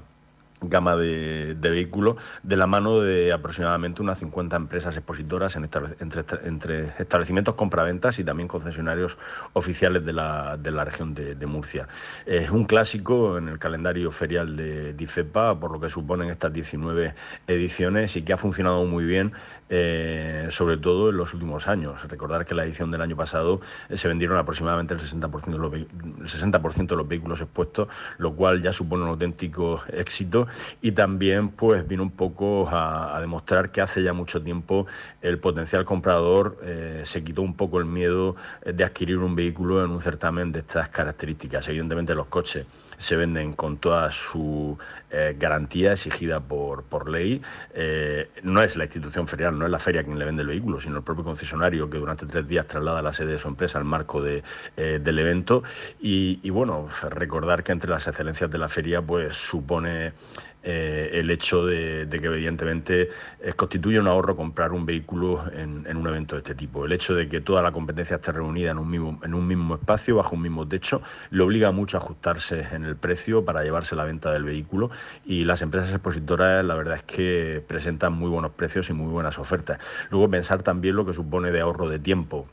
gama 0.62 0.96
de, 0.96 1.56
vehículos 1.60 2.18
de 2.44 2.58
la 2.58 2.68
mano 2.68 3.02
de 3.02 3.32
aproximadamente 3.32 4.02
unas 4.02 4.20
50 4.20 4.56
empresas 4.56 4.96
expositoras 4.96 5.56
en 5.56 5.64
entre, 5.64 6.48
entre, 6.48 6.94
establecimientos 7.00 7.56
compraventas 7.56 8.20
y 8.20 8.24
también 8.24 8.48
concesionarios 8.48 9.18
oficiales 9.54 10.06
de 10.06 10.14
la, 10.14 10.58
de 10.58 10.72
la 10.72 10.84
región 10.84 11.14
de, 11.14 11.50
Murcia. 11.50 11.88
Es 12.28 12.52
un 12.52 12.66
clásico 12.66 13.38
en 13.38 13.48
el 13.48 13.58
calendario 13.58 14.12
ferial 14.12 14.56
de 14.56 14.94
DIFEPA, 14.94 15.60
por 15.60 15.72
lo 15.72 15.80
que 15.80 15.90
suponen 15.90 16.30
estas 16.30 16.54
19 16.54 17.16
ediciones 17.48 18.16
y 18.16 18.22
que 18.22 18.34
ha 18.34 18.38
funcionado 18.38 18.86
muy 18.86 19.04
bien, 19.04 19.32
eh, 19.70 20.48
sobre 20.52 20.78
todo 20.78 21.10
en 21.10 21.18
los 21.18 21.34
últimos 21.34 21.68
años. 21.68 22.08
Recordar 22.08 22.46
que 22.46 22.54
la 22.54 22.66
edición 22.66 22.92
del 22.92 23.02
año 23.02 23.16
pasado 23.16 23.62
eh, 23.90 23.98
se 23.98 24.08
vendieron 24.08 24.38
aproximadamente 24.38 24.94
el 24.94 25.00
60%, 25.00 25.46
de 25.46 25.58
los, 25.58 25.74
el 25.74 26.30
60 26.30 26.60
de 26.60 26.96
los 26.96 27.08
vehículos 27.08 27.42
expuestos, 27.42 27.88
lo 28.20 28.34
cual 28.34 28.62
ya 28.62 28.72
supone 28.72 29.04
un 29.04 29.10
auténtico 29.10 29.82
éxito 29.92 30.49
y 30.82 30.92
también 30.92 31.50
pues 31.50 31.88
vino 31.88 32.04
un 32.04 32.12
poco 32.12 32.68
a, 32.70 33.20
demostrar 33.20 33.72
que 33.72 33.82
hace 33.82 34.02
ya 34.02 34.14
mucho 34.14 34.42
tiempo 34.42 34.88
el 35.22 35.40
potencial 35.40 35.86
comprador 35.86 36.58
eh, 36.64 37.02
se 37.04 37.24
quitó 37.24 37.42
un 37.42 37.56
poco 37.56 37.80
el 37.80 37.86
miedo 37.86 38.36
de 38.66 38.84
adquirir 38.84 39.18
un 39.18 39.36
vehículo 39.36 39.84
en 39.84 39.92
un 39.92 40.02
certamen 40.02 40.52
de 40.52 40.60
estas 40.60 40.90
características. 40.90 41.68
Evidentemente 41.68 42.16
los 42.16 42.28
coches 42.28 42.66
se 43.00 43.16
venden 43.16 43.54
con 43.54 43.78
toda 43.78 44.12
su 44.12 44.78
eh, 45.10 45.36
garantía 45.40 45.94
exigida 45.94 46.40
por, 46.40 46.84
por 46.84 47.10
ley. 47.10 47.42
Eh, 47.74 48.30
no 48.44 48.62
es 48.62 48.76
la 48.76 48.84
institución 48.84 49.28
ferial, 49.28 49.58
no 49.58 49.66
es 49.66 49.72
la 49.72 49.80
feria 49.80 50.04
quien 50.04 50.20
le 50.20 50.26
vende 50.26 50.44
el 50.44 50.50
vehículo, 50.50 50.80
sino 50.80 50.98
el 50.98 51.04
propio 51.04 51.24
concesionario 51.24 51.90
que 51.90 51.98
durante 51.98 52.28
tres 52.28 52.48
días 52.48 52.68
traslada 52.68 53.02
la 53.02 53.14
sede 53.14 53.32
de 53.32 53.40
su 53.40 53.48
empresa 53.48 53.80
al 53.80 53.86
marco 53.86 54.22
de, 54.22 54.44
del 54.76 55.18
evento. 55.18 55.64
Y, 56.00 56.48
bueno, 56.50 56.88
recordar 57.10 57.64
que 57.64 57.72
entre 57.72 57.90
las 57.90 58.06
excelencias 58.08 58.52
de 58.52 58.58
la 58.58 58.70
feria 58.70 59.02
pues 59.02 59.36
supone 59.36 60.14
eh, 60.62 61.12
el 61.14 61.32
hecho 61.32 61.66
de, 61.66 62.08
que 62.10 62.28
evidentemente 62.28 63.10
eh, 63.40 63.54
constituye 63.54 64.00
un 64.00 64.08
ahorro 64.08 64.36
comprar 64.36 64.74
un 64.74 64.86
vehículo 64.86 65.44
en, 65.54 65.86
un 65.96 66.08
evento 66.08 66.36
de 66.36 66.42
este 66.42 66.56
tipo. 66.56 66.86
El 66.86 66.92
hecho 66.92 67.16
de 67.16 67.30
que 67.30 67.40
toda 67.40 67.62
la 67.62 67.72
competencia 67.72 68.18
esté 68.18 68.32
reunida 68.32 68.72
en 68.72 68.78
un 68.78 68.90
mismo, 68.90 69.20
en 69.24 69.34
un 69.34 69.48
mismo 69.48 69.76
espacio, 69.76 70.18
bajo 70.18 70.36
un 70.36 70.42
mismo 70.42 70.68
techo, 70.68 71.02
le 71.30 71.44
obliga 71.44 71.72
mucho 71.72 71.98
a 71.98 72.02
ajustarse 72.02 72.68
en 72.74 72.84
el 72.84 72.96
precio 72.96 73.46
para 73.46 73.64
llevarse 73.64 73.96
la 73.96 74.04
venta 74.04 74.32
del 74.32 74.44
vehículo 74.44 74.92
y 75.26 75.46
las 75.46 75.62
empresas 75.62 75.92
expositoras 75.92 76.64
la 76.64 76.76
verdad 76.76 76.96
es 76.96 77.04
que 77.04 77.64
presentan 77.66 78.14
muy 78.14 78.30
buenos 78.30 78.52
precios 78.52 78.90
y 78.90 78.94
muy 78.94 79.12
buenas 79.12 79.40
ofertas. 79.40 79.80
Luego 80.10 80.30
pensar 80.30 80.62
también 80.62 80.96
lo 80.96 81.06
que 81.06 81.14
supone 81.14 81.52
de 81.52 81.62
ahorro 81.62 81.88
de 81.88 82.00
tiempo 82.00 82.48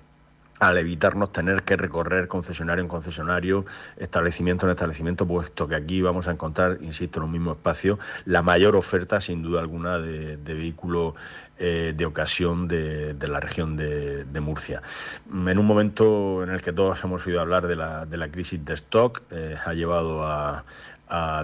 al 0.58 0.78
evitarnos 0.78 1.32
tener 1.32 1.62
que 1.62 1.76
recorrer 1.76 2.28
concesionario 2.28 2.82
en 2.82 2.88
concesionario, 2.88 3.66
establecimiento 3.96 4.66
en 4.66 4.72
establecimiento, 4.72 5.26
puesto 5.26 5.68
que 5.68 5.75
aquí 5.75 6.00
vamos 6.00 6.28
a 6.28 6.32
encontrar, 6.32 6.78
insisto, 6.80 7.20
en 7.20 7.25
un 7.25 7.32
mismo 7.32 7.52
espacio, 7.52 7.98
la 8.25 8.42
mayor 8.42 8.76
oferta, 8.76 9.20
sin 9.20 9.42
duda 9.42 9.60
alguna, 9.60 9.98
de, 9.98 10.36
vehículos 10.36 11.14
eh, 11.58 11.92
de 11.96 12.06
ocasión 12.06 12.68
de, 12.68 13.14
la 13.28 13.40
región 13.40 13.76
de, 13.76 14.40
Murcia. 14.40 14.82
En 15.30 15.58
un 15.58 15.66
momento 15.66 16.42
en 16.42 16.50
el 16.50 16.62
que 16.62 16.72
todos 16.72 17.02
hemos 17.04 17.26
oído 17.26 17.40
hablar 17.40 17.66
de 17.66 17.76
la, 17.76 18.06
de 18.06 18.16
la 18.16 18.28
crisis 18.28 18.64
de 18.64 18.75
stock, 18.75 19.22
eh, 19.30 19.56
ha 19.64 19.72
llevado 19.72 20.25
a, 20.25 20.64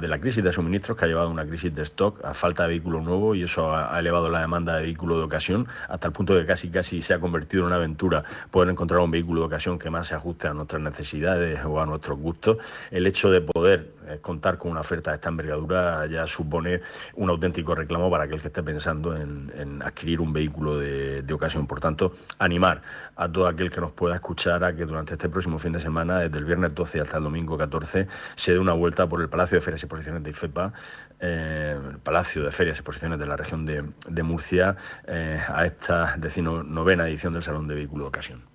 de 0.00 0.08
la 0.08 0.18
crisis 0.18 0.42
de 0.42 0.50
suministros 0.50 0.96
que 0.96 1.04
ha 1.04 1.08
llevado 1.08 1.28
a 1.28 1.30
una 1.30 1.46
crisis 1.46 1.72
de 1.74 1.82
stock, 1.82 2.24
a 2.24 2.34
falta 2.34 2.64
de 2.64 2.70
vehículo 2.70 3.00
nuevo 3.00 3.34
y 3.34 3.44
eso 3.44 3.74
ha, 3.74 3.98
elevado 3.98 4.28
la 4.28 4.40
demanda 4.40 4.76
de 4.76 4.82
vehículo 4.82 5.18
de 5.18 5.24
ocasión 5.24 5.68
hasta 5.88 6.08
el 6.08 6.12
punto 6.12 6.34
de 6.34 6.40
que 6.40 6.48
casi 6.48 6.68
casi 6.68 7.00
se 7.00 7.14
ha 7.14 7.20
convertido 7.20 7.62
en 7.62 7.66
una 7.68 7.76
aventura 7.76 8.24
poder 8.50 8.70
encontrar 8.70 9.00
un 9.00 9.10
vehículo 9.10 9.42
de 9.42 9.46
ocasión 9.46 9.78
que 9.78 9.88
más 9.88 10.08
se 10.08 10.14
ajuste 10.14 10.48
a 10.48 10.54
nuestras 10.54 10.82
necesidades 10.82 11.60
o 11.64 11.80
a 11.80 11.86
nuestros 11.86 12.18
gustos. 12.18 12.56
El 12.90 13.06
hecho 13.06 13.30
de 13.30 13.40
poder 13.40 13.92
contar 14.20 14.58
con 14.58 14.70
una 14.70 14.80
oferta 14.80 15.10
de 15.10 15.16
esta 15.16 15.28
envergadura 15.28 16.06
ya 16.06 16.26
supone 16.26 16.80
un 17.14 17.30
auténtico 17.30 17.74
reclamo 17.74 18.10
para 18.10 18.24
aquel 18.24 18.40
que 18.40 18.48
esté 18.48 18.62
pensando 18.62 19.16
en, 19.16 19.82
adquirir 19.82 20.20
un 20.20 20.32
vehículo 20.32 20.78
de, 20.78 21.32
ocasión. 21.32 21.66
Por 21.66 21.80
tanto, 21.80 22.12
animar 22.38 22.82
a 23.16 23.30
todo 23.30 23.46
aquel 23.46 23.70
que 23.70 23.80
nos 23.80 23.92
pueda 23.92 24.14
escuchar 24.14 24.64
a 24.64 24.74
que 24.74 24.84
durante 24.84 25.14
este 25.14 25.28
próximo 25.28 25.58
fin 25.58 25.72
de 25.72 25.80
semana, 25.80 26.18
desde 26.20 26.38
el 26.38 26.44
viernes 26.44 26.74
12 26.74 27.00
hasta 27.00 27.16
el 27.16 27.24
domingo 27.24 27.56
14, 27.56 28.06
se 28.34 28.52
dé 28.52 28.58
una 28.58 28.74
vuelta 28.74 29.08
por 29.08 29.22
el 29.22 29.28
Palacio 29.28 29.56
de 29.56 29.62
Ferias 29.62 29.82
y 29.82 29.86
Exposiciones 29.86 30.22
de 30.22 30.30
IFEPA, 30.30 30.72
eh, 31.20 31.78
el 31.92 31.98
Palacio 31.98 32.42
de 32.44 32.50
Ferias 32.50 32.76
y 32.76 32.80
Exposiciones 32.80 33.18
de 33.18 33.26
la 33.26 33.36
región 33.36 33.64
de, 33.64 34.22
Murcia, 34.22 34.76
eh, 35.06 35.40
a 35.48 35.64
esta 35.64 36.16
decimonovena 36.18 37.08
edición 37.08 37.32
del 37.32 37.42
Salón 37.42 37.66
de 37.66 37.74
Vehículo 37.74 38.04
de 38.04 38.08
Ocasión. 38.08 38.51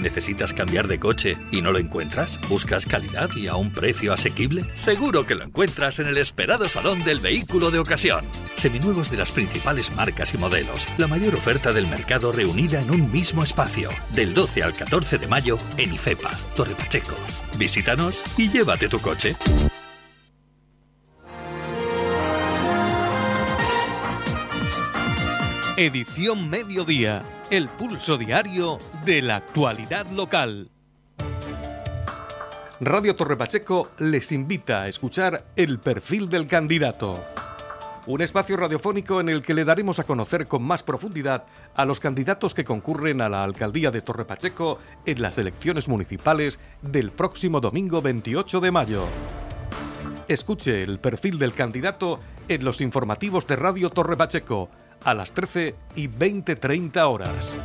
¿Necesitas 0.00 0.54
cambiar 0.54 0.88
de 0.88 0.98
coche 0.98 1.36
y 1.52 1.60
no 1.60 1.72
lo 1.72 1.78
encuentras? 1.78 2.40
¿Buscas 2.48 2.86
calidad 2.86 3.30
y 3.36 3.48
a 3.48 3.56
un 3.56 3.70
precio 3.70 4.12
asequible? 4.12 4.64
Seguro 4.74 5.26
que 5.26 5.34
lo 5.34 5.44
encuentras 5.44 5.98
en 5.98 6.06
el 6.06 6.18
esperado 6.18 6.68
Salón 6.68 7.04
del 7.04 7.20
Vehículo 7.20 7.70
de 7.70 7.78
Ocasión. 7.78 8.24
Seminuevos 8.56 9.10
de 9.10 9.18
las 9.18 9.30
principales 9.30 9.94
marcas 9.94 10.32
y 10.34 10.38
modelos. 10.38 10.86
La 10.96 11.06
mayor 11.06 11.34
oferta 11.34 11.72
del 11.72 11.86
mercado 11.86 12.32
reunida 12.32 12.80
en 12.80 12.90
un 12.90 13.12
mismo 13.12 13.42
espacio. 13.42 13.90
Del 14.14 14.32
12 14.32 14.62
al 14.62 14.72
14 14.72 15.18
de 15.18 15.28
mayo 15.28 15.58
en 15.76 15.92
IFEPA, 15.94 16.30
Torre 16.56 16.74
Pacheco. 16.74 17.14
Visítanos 17.58 18.22
y 18.38 18.48
llévate 18.48 18.88
tu 18.88 18.98
coche. 19.00 19.36
Edición 25.80 26.50
Mediodía 26.50 27.22
el 27.48 27.66
pulso 27.66 28.18
diario 28.18 28.76
de 29.06 29.22
la 29.22 29.36
actualidad 29.36 30.06
local. 30.10 30.70
Radio 32.80 33.16
Torre 33.16 33.38
Pacheco 33.38 33.88
les 33.98 34.30
invita 34.30 34.82
a 34.82 34.88
escuchar 34.88 35.46
el 35.56 35.78
perfil 35.78 36.28
del 36.28 36.46
candidato. 36.46 37.14
Un 38.06 38.20
espacio 38.20 38.58
radiofónico 38.58 39.22
en 39.22 39.30
el 39.30 39.42
que 39.42 39.54
le 39.54 39.64
daremos 39.64 39.98
a 39.98 40.04
conocer 40.04 40.46
con 40.46 40.62
más 40.62 40.82
profundidad 40.82 41.46
a 41.74 41.86
los 41.86 41.98
candidatos 41.98 42.52
que 42.52 42.64
concurren 42.64 43.22
a 43.22 43.30
la 43.30 43.42
alcaldía 43.42 43.90
de 43.90 44.02
Torre 44.02 44.26
Pacheco 44.26 44.80
en 45.06 45.22
las 45.22 45.38
elecciones 45.38 45.88
municipales 45.88 46.60
del 46.82 47.10
próximo 47.10 47.58
domingo 47.58 48.02
28 48.02 48.60
de 48.60 48.70
mayo. 48.70 49.06
Escuche 50.28 50.82
el 50.82 50.98
perfil 50.98 51.38
del 51.38 51.54
candidato 51.54 52.20
en 52.48 52.64
los 52.66 52.82
informativos 52.82 53.46
de 53.46 53.56
Radio 53.56 53.88
Torre 53.88 54.18
Pacheco 54.18 54.68
a 55.04 55.14
las 55.14 55.32
13 55.32 55.74
y 55.96 56.08
20.30 56.08 57.02
horas. 57.10 57.56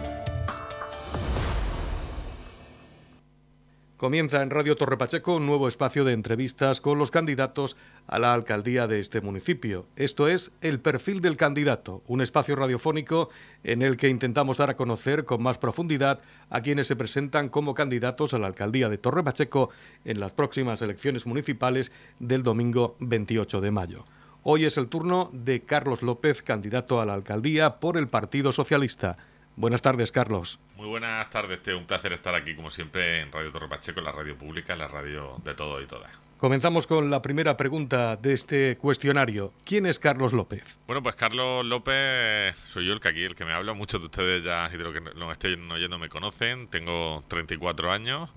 Comienza 3.98 4.44
en 4.44 4.50
Radio 4.50 4.75
Torre 4.75 4.98
Pacheco 4.98 5.38
un 5.38 5.46
nuevo 5.46 5.70
espacio 5.70 6.04
de 6.04 6.12
entrevistas 6.12 6.82
con 6.82 7.00
los 7.00 7.12
candidatos 7.12 7.77
a 8.08 8.20
la 8.20 8.34
alcaldía 8.34 8.88
de 8.88 9.00
este 9.00 9.22
municipio. 9.22 9.86
Esto 9.96 10.27
es 10.27 10.51
El 10.60 10.82
perfil 10.82 11.22
del 11.22 11.38
candidato, 11.38 12.04
un 12.06 12.22
espacio 12.22 12.58
radiofónico 12.58 13.30
en 13.63 13.82
el 13.82 13.96
que 13.96 14.10
intentamos 14.10 14.58
dar 14.58 14.70
a 14.70 14.75
conocer 14.75 15.24
con 15.24 15.42
más 15.42 15.58
profundidad 15.58 16.20
a 16.50 16.62
quienes 16.62 16.88
se 16.88 16.98
presentan 16.98 17.48
como 17.48 17.74
candidatos 17.74 18.34
a 18.34 18.38
la 18.38 18.48
alcaldía 18.48 18.89
de 18.89 18.98
Torre 18.98 19.24
Pacheco 19.24 19.70
en 20.04 20.20
las 20.20 20.34
próximas 20.34 20.82
elecciones 20.82 21.25
municipales 21.25 21.94
del 22.20 22.44
domingo 22.44 22.98
28 23.00 23.62
de 23.62 23.72
mayo. 23.72 24.06
Hoy 24.47 24.63
es 24.65 24.77
el 24.77 24.89
turno 24.89 25.31
de 25.33 25.63
Carlos 25.63 26.03
López, 26.03 26.43
candidato 26.43 27.01
a 27.01 27.05
la 27.07 27.15
alcaldía 27.15 27.79
por 27.79 27.97
el 27.97 28.07
Partido 28.07 28.51
Socialista. 28.51 29.17
Buenas 29.55 29.81
tardes, 29.81 30.11
Carlos. 30.11 30.59
Muy 30.75 30.87
buenas 30.87 31.27
tardes, 31.31 31.63
Teo. 31.63 31.79
Un 31.79 31.87
placer 31.87 32.13
estar 32.13 32.35
aquí, 32.35 32.53
como 32.53 32.69
siempre, 32.69 33.21
en 33.21 33.31
Radio 33.31 33.51
Torre 33.51 33.67
Pacheco, 33.67 34.01
la 34.01 34.11
radio 34.11 34.37
pública, 34.37 34.75
la 34.75 34.87
radio 34.87 35.41
de 35.43 35.55
todo 35.55 35.81
y 35.81 35.87
todas. 35.87 36.11
Comenzamos 36.37 36.85
con 36.85 37.09
la 37.09 37.23
primera 37.23 37.57
pregunta 37.57 38.17
de 38.17 38.33
este 38.33 38.77
cuestionario. 38.77 39.51
¿Quién 39.63 39.87
es 39.87 39.97
Carlos 39.97 40.31
López? 40.31 40.77
Bueno, 40.85 41.01
pues 41.01 41.15
Carlos 41.15 41.65
López 41.65 42.55
soy 42.67 42.85
yo 42.85 42.93
el 42.93 42.99
que 42.99 43.07
aquí, 43.07 43.23
el 43.23 43.33
que 43.33 43.45
me 43.45 43.53
habla. 43.53 43.73
Muchos 43.73 43.99
de 43.99 44.05
ustedes 44.05 44.43
ya, 44.43 44.69
y 44.71 44.77
de 44.77 44.83
lo 44.83 44.93
que 44.93 44.99
lo 44.99 45.31
estén 45.31 45.71
oyendo, 45.71 45.97
me 45.97 46.07
conocen. 46.07 46.67
Tengo 46.67 47.23
34 47.29 47.91
años. 47.91 48.29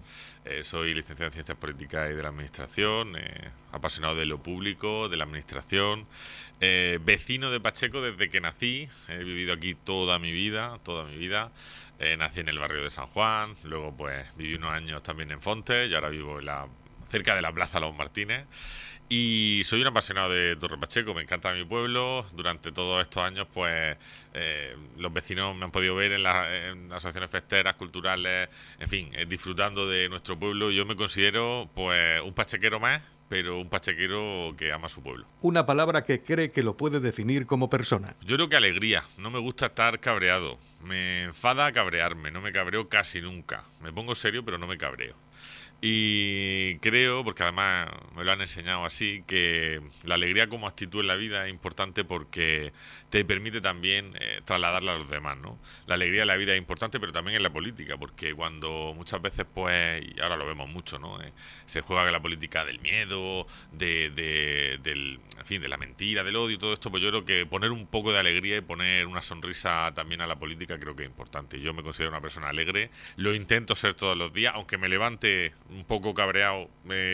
Eh, 0.50 0.64
soy 0.64 0.94
licenciado 0.94 1.26
en 1.26 1.32
Ciencias 1.34 1.58
Políticas 1.58 2.10
y 2.10 2.14
de 2.14 2.22
la 2.22 2.30
Administración, 2.30 3.16
eh, 3.18 3.50
apasionado 3.70 4.16
de 4.16 4.24
lo 4.24 4.38
público, 4.38 5.10
de 5.10 5.18
la 5.18 5.24
Administración, 5.24 6.06
eh, 6.62 6.98
vecino 7.04 7.50
de 7.50 7.60
Pacheco 7.60 8.00
desde 8.00 8.30
que 8.30 8.40
nací, 8.40 8.88
he 9.08 9.18
vivido 9.18 9.52
aquí 9.52 9.74
toda 9.74 10.18
mi 10.18 10.32
vida, 10.32 10.78
toda 10.84 11.04
mi 11.04 11.18
vida. 11.18 11.52
nací 12.16 12.40
en 12.40 12.48
el 12.48 12.58
barrio 12.58 12.82
de 12.82 12.90
San 12.90 13.08
Juan, 13.08 13.56
luego 13.64 13.94
pues 13.94 14.24
viví 14.36 14.54
unos 14.54 14.70
años 14.70 15.02
también 15.02 15.32
en 15.32 15.42
Fontes 15.42 15.90
y 15.90 15.94
ahora 15.94 16.08
vivo 16.08 16.38
cerca 17.08 17.34
de 17.34 17.42
la 17.42 17.52
Plaza 17.52 17.80
Los 17.80 17.94
Martínez. 17.96 18.46
Y 19.08 19.62
soy 19.64 19.80
un 19.80 19.86
apasionado 19.86 20.30
de 20.30 20.54
Torre 20.56 20.76
Pacheco, 20.76 21.14
me 21.14 21.22
encanta 21.22 21.54
mi 21.54 21.64
pueblo. 21.64 22.26
Durante 22.34 22.72
todos 22.72 23.00
estos 23.00 23.22
años, 23.22 23.46
pues 23.52 23.96
eh, 24.34 24.76
los 24.98 25.12
vecinos 25.12 25.56
me 25.56 25.64
han 25.64 25.70
podido 25.70 25.94
ver 25.94 26.12
en, 26.12 26.22
las 26.22 26.46
asociaciones 26.90 27.30
festeras, 27.30 27.76
culturales, 27.76 28.50
en 28.78 28.88
fin, 28.88 29.10
eh, 29.14 29.24
disfrutando 29.26 29.88
de 29.88 30.10
nuestro 30.10 30.38
pueblo. 30.38 30.70
Yo 30.70 30.84
me 30.84 30.94
considero, 30.94 31.70
pues, 31.74 32.20
un 32.20 32.34
pachequero 32.34 32.80
más, 32.80 33.00
pero 33.30 33.58
un 33.58 33.70
pachequero 33.70 34.54
que 34.58 34.72
ama 34.72 34.90
su 34.90 35.02
pueblo. 35.02 35.26
Una 35.40 35.64
palabra 35.64 36.04
que 36.04 36.22
cree 36.22 36.50
que 36.50 36.62
lo 36.62 36.76
puede 36.76 37.00
definir 37.00 37.46
como 37.46 37.70
persona. 37.70 38.14
Yo 38.22 38.36
creo 38.36 38.48
que 38.50 38.56
alegría. 38.56 39.04
No 39.16 39.30
me 39.30 39.38
gusta 39.38 39.66
estar 39.66 40.00
cabreado. 40.00 40.58
Me 40.82 41.24
enfada 41.24 41.72
cabrearme. 41.72 42.30
No 42.30 42.40
me 42.40 42.52
cabreo 42.52 42.88
casi 42.88 43.20
nunca. 43.22 43.64
Me 43.82 43.92
pongo 43.92 44.14
serio, 44.14 44.44
pero 44.44 44.58
no 44.58 44.66
me 44.66 44.76
cabreo. 44.76 45.14
Y 45.80 46.78
creo, 46.78 47.22
porque 47.22 47.44
además 47.44 47.88
me 48.16 48.24
lo 48.24 48.32
han 48.32 48.40
enseñado 48.40 48.84
así, 48.84 49.22
que 49.28 49.80
la 50.02 50.16
alegría 50.16 50.48
como 50.48 50.66
actitud 50.66 51.02
en 51.02 51.06
la 51.06 51.14
vida 51.14 51.46
es 51.46 51.50
importante 51.50 52.02
porque 52.02 52.72
te 53.10 53.24
permite 53.24 53.60
también 53.60 54.12
eh, 54.18 54.40
trasladarla 54.44 54.94
a 54.94 54.98
los 54.98 55.08
demás, 55.08 55.38
¿no? 55.38 55.56
La 55.86 55.94
alegría 55.94 56.22
en 56.22 56.28
la 56.28 56.36
vida 56.36 56.52
es 56.52 56.58
importante, 56.58 56.98
pero 56.98 57.12
también 57.12 57.36
en 57.36 57.44
la 57.44 57.52
política, 57.52 57.96
porque 57.96 58.34
cuando 58.34 58.92
muchas 58.96 59.22
veces, 59.22 59.46
pues, 59.54 60.02
y 60.04 60.20
ahora 60.20 60.36
lo 60.36 60.46
vemos 60.46 60.68
mucho, 60.68 60.98
¿no? 60.98 61.22
Eh, 61.22 61.32
se 61.66 61.80
juega 61.80 62.10
la 62.10 62.20
política 62.20 62.64
del 62.64 62.80
miedo, 62.80 63.46
de, 63.70 64.10
de, 64.10 64.80
del, 64.82 65.20
en 65.38 65.46
fin, 65.46 65.62
de 65.62 65.68
la 65.68 65.76
mentira, 65.76 66.24
del 66.24 66.34
odio 66.34 66.58
todo 66.58 66.72
esto, 66.72 66.90
pues 66.90 67.04
yo 67.04 67.10
creo 67.10 67.24
que 67.24 67.46
poner 67.46 67.70
un 67.70 67.86
poco 67.86 68.12
de 68.12 68.18
alegría 68.18 68.56
y 68.56 68.62
poner 68.62 69.06
una 69.06 69.22
sonrisa 69.22 69.92
también 69.94 70.22
a 70.22 70.26
la 70.26 70.36
política 70.36 70.76
creo 70.80 70.96
que 70.96 71.04
es 71.04 71.08
importante. 71.08 71.60
Yo 71.60 71.72
me 71.72 71.84
considero 71.84 72.10
una 72.10 72.20
persona 72.20 72.48
alegre, 72.48 72.90
lo 73.14 73.32
intento 73.32 73.76
ser 73.76 73.94
todos 73.94 74.16
los 74.16 74.32
días, 74.32 74.54
aunque 74.56 74.76
me 74.76 74.88
levante 74.88 75.54
un 75.70 75.84
poco 75.84 76.14
cabreado, 76.14 76.68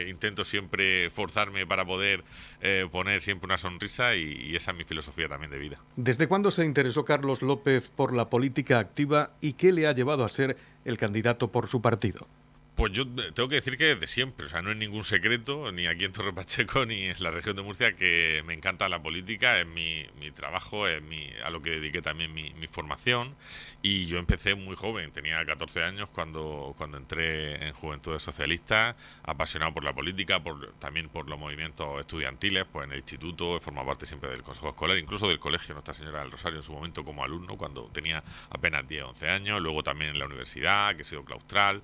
intento 0.08 0.44
siempre 0.44 1.11
forzarme 1.11 1.66
para 1.66 1.84
poder 1.84 2.25
eh, 2.61 2.87
poner 2.90 3.20
siempre 3.20 3.46
una 3.46 3.58
sonrisa 3.58 4.14
y, 4.14 4.54
esa 4.54 4.70
es 4.70 4.76
mi 4.76 4.84
filosofía 4.84 5.28
también 5.28 5.50
de 5.50 5.58
vida. 5.58 5.78
¿Desde 5.96 6.28
cuándo 6.28 6.50
se 6.50 6.64
interesó 6.64 7.04
Carlos 7.04 7.42
López 7.42 7.88
por 7.88 8.14
la 8.14 8.30
política 8.30 8.78
activa 8.78 9.30
y 9.40 9.54
qué 9.54 9.73
le 9.73 9.87
ha 9.87 9.92
llevado 9.92 10.25
a 10.25 10.28
ser 10.28 10.56
el 10.84 10.99
candidato 10.99 11.50
por 11.50 11.68
su 11.68 11.80
partido? 11.80 12.26
Pues 12.75 12.93
yo 12.93 13.07
tengo 13.07 13.49
que 13.49 13.54
decir 13.54 13.78
que 13.78 13.95
desde 13.95 14.09
siempre, 14.09 14.47
o 14.47 14.49
sea, 14.49 14.61
no 14.61 14.73
es 14.73 14.76
ningún 14.76 15.04
secreto, 15.04 15.71
ni 15.71 15.87
aquí 15.87 16.04
en 16.04 16.12
Torre 16.12 16.33
Pacheco, 16.33 16.85
ni 16.85 17.04
en 17.04 17.23
la 17.23 17.31
región 17.31 17.54
de 17.54 17.62
Murcia, 17.62 17.93
que 17.95 18.43
me 18.47 18.52
encanta 18.52 18.88
la 18.88 19.00
política, 19.00 19.61
es 19.61 19.66
mi, 19.66 20.04
mi 20.19 20.33
trabajo, 20.33 20.88
es 20.88 21.00
mi, 21.00 21.31
a 21.45 21.50
lo 21.50 21.62
que 21.62 21.71
dediqué 21.71 22.02
también 22.02 22.35
mi, 22.35 22.52
mi, 22.54 22.66
formación. 22.66 23.37
Y 23.81 24.07
yo 24.07 24.19
empecé 24.19 24.57
muy 24.57 24.75
joven, 24.75 25.12
tenía 25.12 25.45
14 25.47 25.85
años 25.85 26.09
cuando, 26.12 26.75
cuando 26.76 26.97
entré 26.97 27.64
en 27.69 27.75
Juventudes 27.75 28.23
Socialistas, 28.23 28.97
apasionado 29.23 29.73
por 29.73 29.85
la 29.85 29.93
política, 29.93 30.43
por, 30.43 30.73
también 30.81 31.09
por 31.09 31.28
los 31.28 31.38
movimientos 31.38 32.00
estudiantiles, 32.00 32.64
pues 32.73 32.87
en 32.87 32.93
el 32.93 32.99
instituto, 32.99 33.57
he 33.57 33.61
formado 33.61 33.87
parte 33.87 34.04
siempre 34.04 34.31
del 34.31 34.43
Consejo 34.43 34.71
Escolar, 34.71 34.99
incluso 34.99 35.28
del 35.28 35.38
colegio 35.38 35.75
Nuestra 35.75 35.95
Señora 35.95 36.23
del 36.23 36.33
Rosario 36.33 36.59
en 36.59 36.64
su 36.64 36.73
momento 36.73 37.04
como 37.04 37.23
alumno, 37.23 37.57
cuando 37.57 37.85
tenía 37.93 38.25
apenas 38.50 38.88
10, 38.88 39.04
11 39.04 39.28
años, 39.31 39.62
luego 39.62 39.85
también 39.85 40.11
en 40.11 40.19
la 40.19 40.26
universidad, 40.26 40.97
que 40.97 41.02
he 41.02 41.04
sido 41.04 41.25
claustral. 41.25 41.81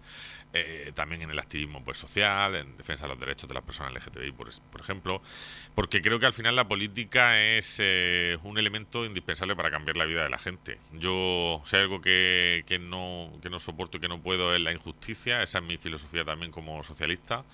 Eh, 0.53 0.91
también 0.97 1.23
en 1.23 1.31
el 1.31 1.39
activismo 1.39 1.85
pues 1.85 1.99
social, 1.99 2.57
en 2.57 2.77
defensa 2.77 3.05
de 3.05 3.11
los 3.11 3.21
derechos 3.21 3.49
de 3.49 3.55
las 3.55 3.63
personas 3.63 3.95
LGTBI, 3.95 4.33
por, 4.33 4.51
por 4.73 4.81
ejemplo, 4.81 5.23
porque 5.77 6.03
creo 6.03 6.19
que 6.19 6.27
al 6.27 6.33
final 6.33 6.57
la 6.57 6.67
política 6.67 7.41
es 7.41 7.77
eh, 7.79 8.37
un 8.43 8.59
elemento 8.59 9.05
indispensable 9.05 9.55
para 9.55 9.71
cambiar 9.71 9.97
la 9.97 10.07
vida 10.07 10.25
de 10.25 10.31
la 10.31 10.39
gente. 10.39 10.79
Yo, 10.93 11.63
si 11.67 11.77
hay 11.77 11.83
algo 11.83 12.01
que, 12.01 12.65
que, 12.67 12.81
no, 12.81 13.31
que 13.41 13.49
no 13.49 13.61
soporto 13.61 13.99
y 13.99 14.01
que 14.01 14.09
no 14.09 14.21
puedo 14.21 14.53
es 14.53 14.61
la 14.61 14.73
injusticia, 14.73 15.41
esa 15.41 15.59
es 15.59 15.65
mi 15.65 15.77
filosofía 15.77 16.25
también 16.25 16.51
como 16.51 16.83
socialista. 16.83 17.45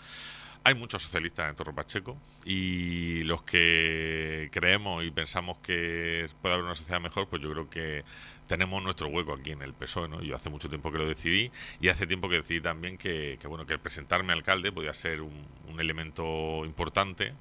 Hay 0.64 0.74
muchos 0.74 1.02
socialistas 1.02 1.50
en 1.50 1.54
Torre 1.54 1.72
Pacheco 1.74 2.16
y 2.44 3.22
los 3.22 3.42
que 3.44 4.48
creemos 4.50 5.04
y 5.04 5.10
pensamos 5.10 5.58
que 5.58 6.26
puede 6.42 6.54
haber 6.54 6.64
una 6.64 6.74
sociedad 6.74 7.00
mejor, 7.00 7.28
pues 7.28 7.40
yo 7.40 7.52
creo 7.52 7.70
que 7.70 8.04
tenemos 8.46 8.82
nuestro 8.82 9.08
hueco 9.08 9.32
aquí 9.32 9.50
en 9.50 9.62
el 9.62 9.74
PSOE, 9.74 10.08
¿no? 10.08 10.22
Yo 10.22 10.36
hace 10.36 10.50
mucho 10.50 10.68
tiempo 10.68 10.90
que 10.92 10.98
lo 10.98 11.06
decidí 11.06 11.50
y 11.80 11.88
hace 11.88 12.06
tiempo 12.06 12.28
que 12.28 12.36
decidí 12.36 12.60
también 12.60 12.96
que, 12.96 13.38
bueno, 13.48 13.66
que 13.66 13.74
el 13.74 13.80
presentarme 13.80 14.32
alcalde 14.32 14.72
podía 14.72 14.94
ser 14.94 15.20
un, 15.20 15.46
un, 15.68 15.80
elemento 15.80 16.64
importante 16.64 17.34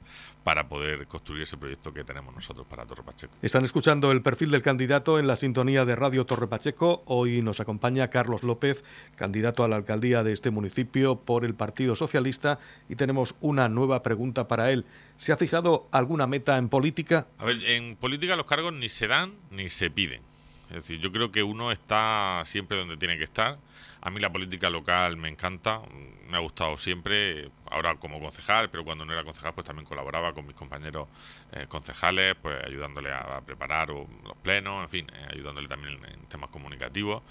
para 0.44 0.68
poder 0.68 1.08
construir 1.08 1.44
ese 1.44 1.58
proyecto 1.58 1.94
que 1.94 2.04
tenemos 2.04 2.34
nosotros 2.36 2.68
para 2.68 2.86
Torre 2.86 3.04
Pacheco. 3.04 3.34
Están 3.42 3.64
escuchando 3.64 4.12
el 4.12 4.22
perfil 4.22 4.52
del 4.52 4.62
candidato 4.62 5.20
en 5.20 5.28
la 5.28 5.36
sintonía 5.36 5.86
de 5.86 5.96
Radio 5.96 6.26
Torre 6.26 6.48
Pacheco. 6.48 7.04
Hoy 7.06 7.42
nos 7.42 7.60
acompaña 7.60 8.10
Carlos 8.10 8.44
López, 8.44 8.84
candidato 9.16 9.64
a 9.64 9.68
la 9.68 9.78
alcaldía 9.78 10.24
de 10.24 10.34
este 10.34 10.52
municipio 10.52 11.16
por 11.22 11.46
el 11.46 11.56
Partido 11.56 11.96
Socialista 11.96 12.60
y 12.90 12.96
tenemos 12.96 13.36
una 13.42 13.70
nueva 13.70 14.04
pregunta 14.04 14.48
para 14.48 14.72
él. 14.72 14.86
¿Se 15.18 15.32
ha 15.32 15.38
fijado 15.38 15.88
alguna 15.92 16.28
meta 16.28 16.58
en 16.58 16.70
política? 16.70 17.28
A 17.38 17.46
ver, 17.46 17.64
en 17.64 17.96
política 17.96 18.36
los 18.36 18.46
cargos 18.46 18.74
ni 18.74 18.90
se 18.90 19.08
dan 19.08 19.34
ni 19.52 19.70
se 19.70 19.90
piden. 19.90 20.35
Es 20.70 20.76
decir, 20.76 21.00
yo 21.00 21.12
creo 21.12 21.32
que 21.32 21.44
uno 21.44 21.72
está 21.72 22.42
siempre 22.46 22.78
donde 22.78 22.98
tiene 22.98 23.18
que 23.18 23.24
estar. 23.24 23.58
A 24.02 24.12
mí 24.12 24.20
la 24.20 24.32
política 24.32 24.70
local 24.70 25.18
me 25.18 25.30
encanta, 25.30 25.82
me 26.30 26.38
ha 26.38 26.40
gustado 26.40 26.78
siempre, 26.78 27.50
ahora 27.72 27.96
como 27.96 28.20
concejal, 28.20 28.70
pero 28.70 28.84
cuando 28.84 29.04
no 29.04 29.14
era 29.14 29.24
concejal 29.24 29.54
pues 29.56 29.66
también 29.66 29.88
colaboraba 29.88 30.32
con 30.32 30.46
mis 30.46 30.56
compañeros 30.56 31.08
eh, 31.52 31.66
concejales, 31.68 32.36
pues 32.40 32.64
ayudándole 32.64 33.12
a, 33.12 33.42
preparar 33.42 33.90
los 33.90 34.08
plenos, 34.44 34.84
en 34.84 34.90
fin, 34.90 35.08
eh, 35.12 35.30
ayudándole 35.34 35.68
también 35.68 35.98
en, 36.06 36.26
temas 36.28 36.50
comunicativos. 36.50 37.24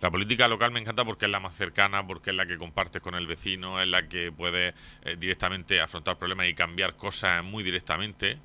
La 0.00 0.10
política 0.10 0.46
local 0.46 0.70
me 0.70 0.78
encanta 0.78 1.04
porque 1.04 1.24
es 1.24 1.30
la 1.32 1.40
más 1.40 1.54
cercana, 1.56 2.06
porque 2.06 2.30
es 2.30 2.36
la 2.36 2.46
que 2.46 2.58
compartes 2.58 3.02
con 3.02 3.16
el 3.16 3.26
vecino, 3.26 3.80
es 3.80 3.88
la 3.88 4.08
que 4.08 4.30
puede 4.30 4.74
eh, 5.02 5.16
directamente 5.18 5.80
afrontar 5.80 6.16
problemas 6.16 6.46
y 6.46 6.54
cambiar 6.54 6.94
cosas 6.94 7.42
muy 7.42 7.64
directamente. 7.64 8.38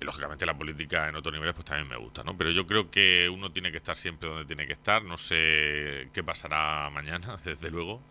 Y 0.00 0.04
lógicamente 0.04 0.46
la 0.46 0.56
política 0.56 1.08
en 1.08 1.16
otros 1.16 1.32
niveles 1.32 1.54
pues 1.54 1.66
también 1.66 1.86
me 1.88 1.96
gusta, 1.96 2.24
¿no? 2.24 2.36
Pero 2.36 2.50
yo 2.50 2.66
creo 2.66 2.90
que 2.90 3.28
uno 3.32 3.52
tiene 3.52 3.70
que 3.70 3.76
estar 3.76 3.96
siempre 3.96 4.30
donde 4.30 4.46
tiene 4.46 4.66
que 4.66 4.72
estar, 4.72 5.04
no 5.04 5.18
sé 5.18 6.08
qué 6.14 6.24
pasará 6.24 6.88
mañana, 6.90 7.36
desde 7.44 7.70
luego, 7.70 8.02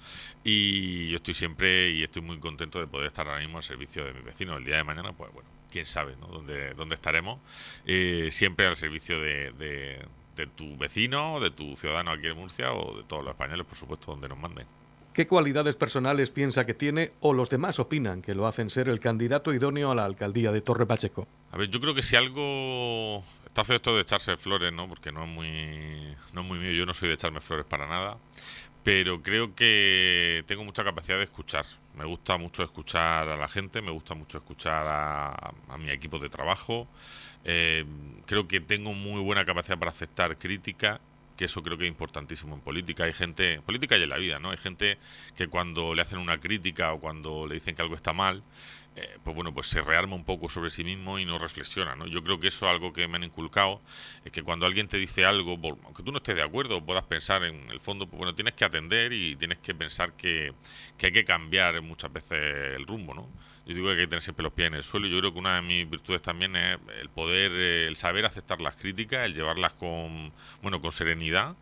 y 0.44 1.10
yo 1.10 1.16
estoy 1.16 1.34
siempre 1.34 1.90
y 1.90 2.04
estoy 2.04 2.22
muy 2.22 2.40
contento 2.40 2.80
de 2.80 2.88
poder 2.88 3.08
estar 3.08 3.28
ahora 3.28 3.40
mismo 3.40 3.58
al 3.58 3.64
servicio 3.64 4.06
de 4.06 4.14
mis 4.14 4.24
vecinos. 4.24 4.58
El 4.58 4.66
día 4.66 4.78
de 4.78 4.84
mañana, 4.84 5.14
pues 5.14 5.34
bueno, 5.34 5.50
quién 5.72 5.86
sabe, 5.88 6.16
¿no? 6.18 6.28
Dónde, 6.28 6.76
dónde 6.76 6.96
estaremos, 6.96 7.40
eh, 7.86 8.30
siempre 8.32 8.68
al 8.68 8.78
servicio 8.78 9.20
de, 9.20 9.52
de, 9.54 10.06
de 10.36 10.48
tu 10.48 10.78
vecino, 10.78 11.40
de 11.40 11.50
tu 11.52 11.76
ciudadano 11.76 12.12
aquí 12.12 12.28
en 12.28 12.38
Murcia 12.38 12.72
o 12.72 12.98
de 12.98 13.04
todos 13.04 13.24
los 13.24 13.32
españoles, 13.32 13.66
por 13.66 13.78
supuesto, 13.78 14.12
donde 14.12 14.30
nos 14.30 14.38
manden. 14.38 14.68
¿Qué 15.14 15.28
cualidades 15.28 15.76
personales 15.76 16.30
piensa 16.30 16.66
que 16.66 16.74
tiene 16.74 17.12
o 17.20 17.34
los 17.34 17.50
demás 17.50 17.80
opinan 17.80 18.22
que 18.22 18.36
lo 18.36 18.46
hacen 18.46 18.70
ser 18.70 18.88
el 18.90 19.00
candidato 19.00 19.54
idóneo 19.54 19.92
a 19.92 19.96
la 19.96 20.06
alcaldía 20.06 20.52
de 20.52 20.62
Torre 20.62 20.86
Pacheco? 20.86 21.28
A 21.52 21.58
ver, 21.58 21.70
yo 21.70 21.82
creo 21.82 21.96
que 21.96 22.04
si 22.04 22.16
algo 22.16 23.24
está 23.46 23.64
feo 23.64 23.78
esto 23.78 23.96
de 23.96 24.04
echarse 24.04 24.38
flores, 24.38 24.72
¿no? 24.72 24.88
Porque 24.88 25.12
no 25.12 25.24
es 25.24 25.30
muy 25.30 26.16
no 26.34 26.42
es 26.42 26.48
muy 26.48 26.60
mío, 26.60 26.72
yo 26.72 26.86
no 26.86 26.94
soy 26.94 27.10
de 27.10 27.16
echarme 27.16 27.42
flores 27.42 27.66
para 27.66 27.88
nada, 27.88 28.18
pero 28.84 29.22
creo 29.22 29.56
que 29.56 30.44
tengo 30.48 30.64
mucha 30.64 30.84
capacidad 30.84 31.18
de 31.18 31.24
escuchar. 31.24 31.66
Me 31.98 32.06
gusta 32.06 32.38
mucho 32.38 32.64
escuchar 32.64 33.28
a 33.28 33.36
la 33.36 33.48
gente, 33.48 33.82
me 33.82 33.92
gusta 33.92 34.14
mucho 34.14 34.38
escuchar 34.38 34.86
a, 34.88 35.78
mi 35.80 35.90
equipo 35.90 36.20
de 36.20 36.30
trabajo. 36.30 36.88
Eh, 37.44 37.84
creo 38.26 38.48
que 38.48 38.62
tengo 38.62 38.94
muy 38.94 39.22
buena 39.22 39.44
capacidad 39.44 39.78
para 39.78 39.92
aceptar 39.92 40.38
crítica 40.38 41.02
que 41.40 41.46
eso 41.46 41.64
creo 41.64 41.78
que 41.78 41.86
es 41.86 41.90
importantísimo 41.90 42.54
en 42.54 42.60
política. 42.60 43.06
Hay 43.06 43.14
gente, 43.14 43.62
política 43.62 43.98
y 43.98 44.04
en 44.04 44.10
la 44.10 44.18
vida, 44.18 44.40
¿no? 44.40 44.52
Hay 44.52 44.58
gente 44.58 44.98
que 45.38 45.48
cuando 45.48 45.96
le 45.96 46.02
hacen 46.02 46.20
una 46.20 46.38
crítica 46.38 46.92
o 46.92 47.00
cuando 47.00 47.48
le 47.48 47.56
dicen 47.56 47.76
que 47.76 47.82
algo 47.82 47.96
está 47.96 48.12
mal, 48.12 48.44
eh, 48.98 49.18
pues 49.24 49.34
bueno, 49.34 49.54
pues 49.54 49.68
se 49.68 49.80
rearma 49.82 50.16
un 50.16 50.26
poco 50.26 50.50
sobre 50.50 50.70
sí 50.70 50.84
mismo 50.84 51.18
y 51.18 51.24
no 51.24 51.40
reflexiona, 51.40 51.96
¿no? 51.96 52.08
Yo 52.08 52.22
creo 52.26 52.42
que 52.42 52.50
eso 52.50 52.66
es 52.66 52.72
algo 52.74 52.92
que 52.92 53.08
me 53.08 53.16
han 53.16 53.24
inculcado, 53.24 53.80
es 54.26 54.34
que 54.34 54.44
cuando 54.44 54.66
alguien 54.66 54.90
te 54.90 54.98
dice 54.98 55.24
algo, 55.24 55.58
aunque 55.86 56.04
tú 56.04 56.12
no 56.12 56.18
estés 56.18 56.36
de 56.36 56.44
acuerdo, 56.44 56.84
puedas 56.86 57.06
pensar 57.06 57.46
en 57.46 57.70
el 57.70 57.80
fondo, 57.80 58.06
pues 58.06 58.18
bueno, 58.18 58.36
tienes 58.36 58.56
que 58.56 58.66
atender 58.66 59.14
y 59.14 59.38
tienes 59.38 59.60
que 59.60 59.74
pensar 59.74 60.12
que, 60.18 60.52
que 60.98 61.06
hay 61.06 61.14
que 61.14 61.24
cambiar 61.24 61.82
muchas 61.82 62.12
veces 62.12 62.76
el 62.76 62.86
rumbo, 62.86 63.14
¿no? 63.14 63.30
Yo 63.70 63.76
digo 63.76 63.86
que 63.90 63.92
hay 63.92 63.98
que 64.00 64.08
tener 64.08 64.24
siempre 64.24 64.42
los 64.42 64.52
pies 64.52 64.70
en 64.70 64.74
el 64.74 64.84
suelo. 64.84 65.06
Yo 65.06 65.20
creo 65.20 65.32
que 65.32 65.38
una 65.38 65.54
de 65.54 65.62
mis 65.62 65.88
virtudes 65.88 66.24
también 66.24 66.56
es 66.56 66.80
el 67.00 67.10
poder, 67.10 67.52
eh, 67.54 67.86
el 67.86 67.98
saber 67.98 68.26
aceptar 68.26 68.60
las 68.62 68.76
críticas, 68.76 69.28
el 69.28 69.36
llevarlas 69.36 69.74
con, 69.74 70.34
bueno, 70.64 70.82
con 70.82 70.92
serenidad 70.92 71.56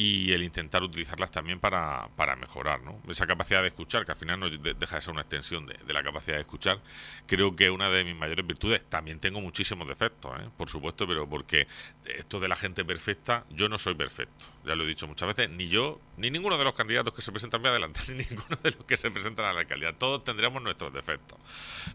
y 0.00 0.32
el 0.32 0.44
intentar 0.44 0.84
utilizarlas 0.84 1.32
también 1.32 1.58
para, 1.58 2.08
para 2.14 2.36
mejorar, 2.36 2.80
¿no? 2.82 3.02
Esa 3.08 3.26
capacidad 3.26 3.62
de 3.62 3.66
escuchar, 3.66 4.06
que 4.06 4.12
al 4.12 4.16
final 4.16 4.38
no 4.38 4.48
deja 4.48 4.94
de 4.94 5.02
ser 5.02 5.10
una 5.10 5.22
extensión 5.22 5.66
de, 5.66 5.92
la 5.92 6.04
capacidad 6.04 6.36
de 6.36 6.42
escuchar, 6.42 6.78
creo 7.26 7.56
que 7.56 7.64
es 7.64 7.70
una 7.72 7.90
de 7.90 8.04
mis 8.04 8.14
mayores 8.14 8.46
virtudes. 8.46 8.80
También 8.88 9.18
tengo 9.18 9.40
muchísimos 9.40 9.88
defectos, 9.88 10.38
¿eh? 10.38 10.48
por 10.56 10.70
supuesto, 10.70 11.04
pero 11.04 11.28
porque 11.28 11.66
esto 12.04 12.38
de 12.38 12.46
la 12.46 12.54
gente 12.54 12.84
perfecta, 12.84 13.44
yo 13.50 13.68
no 13.68 13.76
soy 13.76 13.96
perfecto. 13.96 14.46
Ya 14.64 14.76
lo 14.76 14.84
he 14.84 14.86
dicho 14.86 15.08
muchas 15.08 15.34
veces, 15.34 15.50
ni 15.50 15.66
yo, 15.66 16.00
ni 16.16 16.30
ninguno 16.30 16.56
de 16.56 16.62
los 16.62 16.74
candidatos 16.74 17.12
que 17.12 17.20
se 17.20 17.32
presentan 17.32 17.60
bien 17.60 17.72
adelante, 17.72 17.98
ni 18.10 18.18
ninguno 18.18 18.56
de 18.62 18.70
los 18.70 18.84
que 18.84 18.96
se 18.96 19.10
presentan 19.10 19.46
a 19.46 19.52
la 19.52 19.60
alcaldía. 19.62 19.94
Todos 19.94 20.22
tendríamos 20.22 20.62
nuestros 20.62 20.92
defectos. 20.92 21.36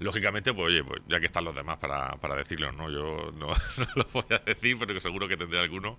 Lógicamente, 0.01 0.53
pues 0.53 0.67
oye, 0.67 0.83
pues 0.83 1.01
ya 1.07 1.21
que 1.21 1.27
están 1.27 1.45
los 1.45 1.55
demás 1.55 1.77
para, 1.77 2.17
para 2.17 2.35
decirlo, 2.35 2.69
¿no? 2.73 2.91
Yo 2.91 3.31
no, 3.31 3.47
no 3.77 3.87
lo 3.95 4.03
voy 4.11 4.25
a 4.29 4.39
decir, 4.39 4.77
pero 4.77 4.93
que 4.93 4.99
seguro 4.99 5.25
que 5.29 5.37
tendré 5.37 5.61
algunos, 5.61 5.95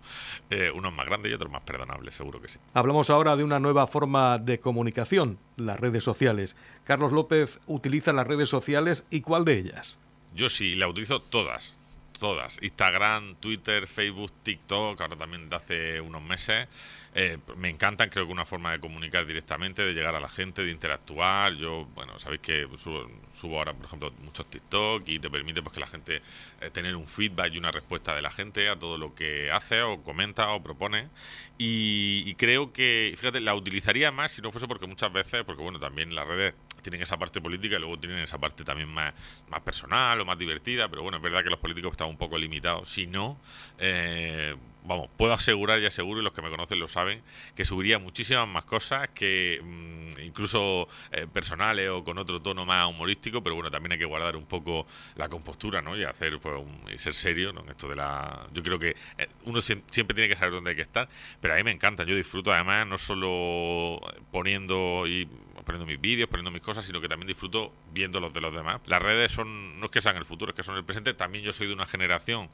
eh, 0.51 0.71
unos 0.71 0.93
más 0.93 1.07
grandes 1.07 1.33
y 1.33 1.35
otros 1.35 1.51
más 1.51 1.63
perdonables, 1.95 2.15
seguro 2.15 2.41
que 2.41 2.49
sí. 2.49 2.59
Hablamos 2.73 3.11
ahora 3.11 3.37
de 3.37 3.45
una 3.45 3.61
nueva 3.61 3.87
forma 3.87 4.39
de 4.39 4.61
comunicación, 4.61 5.39
las 5.57 5.79
redes 5.79 6.05
sociales. 6.05 6.57
Carlos 6.85 7.13
López 7.13 7.61
utiliza 7.67 8.13
las 8.13 8.27
redes 8.27 8.49
sociales 8.49 9.05
y 9.11 9.21
cuál 9.21 9.45
de 9.45 9.59
ellas? 9.59 9.99
Yo 10.35 10.49
sí, 10.49 10.75
la 10.75 10.89
utilizo 10.89 11.21
todas 11.21 11.77
todas. 12.19 12.59
Instagram, 12.63 13.35
Twitter, 13.37 13.87
Facebook, 13.87 14.33
TikTok, 14.43 14.99
ahora 15.01 15.17
también 15.17 15.51
de 15.51 15.57
hace 15.57 16.01
unos 16.01 16.23
meses. 16.23 16.69
Eh, 17.17 17.39
me 17.57 17.69
encantan, 17.69 18.09
creo 18.11 18.27
que 18.27 18.33
una 18.33 18.45
forma 18.45 18.73
de 18.73 18.81
comunicar 18.81 19.25
directamente, 19.25 19.83
de 19.83 19.93
llegar 19.95 20.17
a 20.17 20.21
la 20.21 20.29
gente, 20.29 20.65
de 20.65 20.73
interactuar. 20.73 21.55
Yo, 21.55 21.87
bueno, 21.95 22.19
sabéis 22.19 22.41
que 22.41 22.69
subo, 22.77 23.59
ahora, 23.59 23.73
por 23.73 23.87
ejemplo, 23.87 24.13
muchos 24.25 24.51
TikTok 24.51 25.09
y 25.09 25.21
te 25.21 25.31
permite 25.31 25.63
pues 25.63 25.73
que 25.75 25.81
la 25.81 25.87
gente 25.87 26.23
eh, 26.61 26.71
tener 26.71 26.97
un 26.97 27.07
feedback 27.07 27.55
y 27.55 27.59
una 27.59 27.71
respuesta 27.71 28.17
de 28.17 28.23
la 28.23 28.33
gente 28.33 28.69
a 28.69 28.77
todo 28.77 28.99
lo 28.99 29.15
que 29.15 29.53
hace 29.53 29.81
o 29.83 30.03
comenta 30.03 30.51
o 30.51 30.63
propone. 30.63 31.09
Y, 31.57 32.25
y 32.27 32.35
creo 32.35 32.73
que, 32.73 33.15
fíjate, 33.17 33.41
la 33.41 33.55
utilizaría 33.55 34.11
más 34.11 34.33
si 34.33 34.43
no 34.43 34.51
fuese 34.51 34.67
porque 34.67 34.89
muchas 34.89 35.13
veces, 35.13 35.45
porque 35.45 35.63
bueno, 35.63 35.79
también 35.79 36.15
las 36.17 36.27
redes 36.27 36.55
tienen 36.83 37.01
esa 37.01 37.17
parte 37.17 37.41
política 37.41 37.77
y 37.77 37.79
luego 37.79 37.99
tienen 37.99 38.19
esa 38.19 38.39
parte 38.39 38.65
también 38.65 38.89
más, 38.89 39.15
más 39.49 39.61
personal 39.63 40.21
o 40.21 40.25
más 40.25 40.39
divertida, 40.39 40.89
pero 40.89 41.03
bueno, 41.03 41.19
es 41.19 41.23
verdad 41.23 41.43
que 41.43 41.51
los 41.51 41.61
políticos 41.61 41.93
están 41.93 42.09
un 42.09 42.19
poco 42.19 42.37
limitados. 42.39 42.89
Si 42.89 43.07
no, 43.07 43.39
eh, 43.79 44.55
vamos, 44.85 45.09
puedo 45.17 45.33
asegurar 45.33 45.81
y 45.81 45.87
aseguro, 45.87 46.21
y 46.21 46.25
los 46.25 46.33
que 46.33 46.43
me 46.43 46.51
conocen 46.51 46.79
lo 46.79 46.89
saben, 46.89 47.23
que 47.55 47.65
subiría 47.65 47.99
muchísimas 47.99 48.47
más 48.47 48.65
cosas 48.65 49.09
que 49.11 49.61
mm, 49.63 50.21
incluso 50.21 50.87
eh, 51.11 51.27
personales 51.33 51.89
o 51.91 52.05
con 52.05 52.19
otro 52.19 52.41
tono 52.41 52.65
más 52.65 52.89
humorístico, 52.89 53.43
pero 53.43 53.55
bueno, 53.55 53.71
también 53.71 53.93
hay 53.93 53.99
que 53.99 54.05
guardar 54.05 54.37
un 54.37 54.47
poco 54.47 54.87
la 55.17 55.29
compostura, 55.29 55.83
¿no? 55.83 55.97
Y 55.97 56.05
hacer, 56.05 56.39
pues, 56.39 56.61
y 56.93 56.99
ser 56.99 57.15
serio, 57.15 57.53
¿no? 57.53 57.63
En 57.63 57.71
esto 57.71 57.89
de 57.89 57.97
la... 57.97 58.47
Yo 58.53 58.63
creo 58.63 58.79
que 58.79 58.95
eh, 59.19 59.29
uno 59.45 59.61
siempre 59.61 60.15
tiene 60.15 60.29
que 60.29 60.37
saber 60.37 60.53
dónde 60.53 60.71
hay 60.71 60.77
que 60.77 60.83
estar, 60.83 61.09
pero 61.41 61.55
a 61.55 61.57
mí 61.57 61.65
me 61.65 61.73
encanta, 61.73 62.05
yo 62.05 62.15
disfruto 62.15 62.53
además 62.53 62.87
no 62.87 62.99
solo 62.99 64.01
poniendo 64.31 65.07
y 65.07 65.29
poniendo 65.65 65.87
mis 65.87 66.01
vídeos, 66.01 66.29
poniendo 66.29 66.51
mis 66.51 66.63
cosas, 66.63 66.85
sino 66.85 67.01
que 67.01 67.09
también 67.09 67.29
disfruto 67.29 67.73
viendo 67.93 68.21
los 68.21 68.33
de 68.33 68.41
los 68.41 68.55
demás. 68.55 68.81
Las 68.87 69.03
redes 69.03 69.33
son, 69.33 69.81
no 69.81 69.87
es 69.87 69.91
que 69.91 70.01
sean 70.01 70.17
el 70.17 70.25
futuro, 70.25 70.51
es 70.51 70.57
que 70.57 70.63
son 70.63 70.77
el 70.77 70.85
presente. 70.85 71.15
También 71.15 71.45
yo 71.45 71.53
soy 71.53 71.67
de 71.67 71.73
una 71.73 71.87
generación 71.87 72.49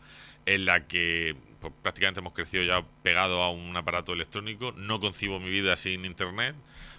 en 0.47 0.65
la 0.65 0.87
que 0.87 1.37
pues, 1.61 1.73
prácticamente 1.83 2.21
hemos 2.21 2.33
crecido 2.33 2.63
ya 2.65 2.85
pegado 3.03 3.43
a 3.43 3.51
un 3.51 3.77
aparato 3.77 4.13
electrónico. 4.13 4.73
No 4.73 5.01
concibo 5.01 5.39
mi 5.39 5.51
vida 5.51 5.77
sin 5.77 6.05
internet. 6.05 6.57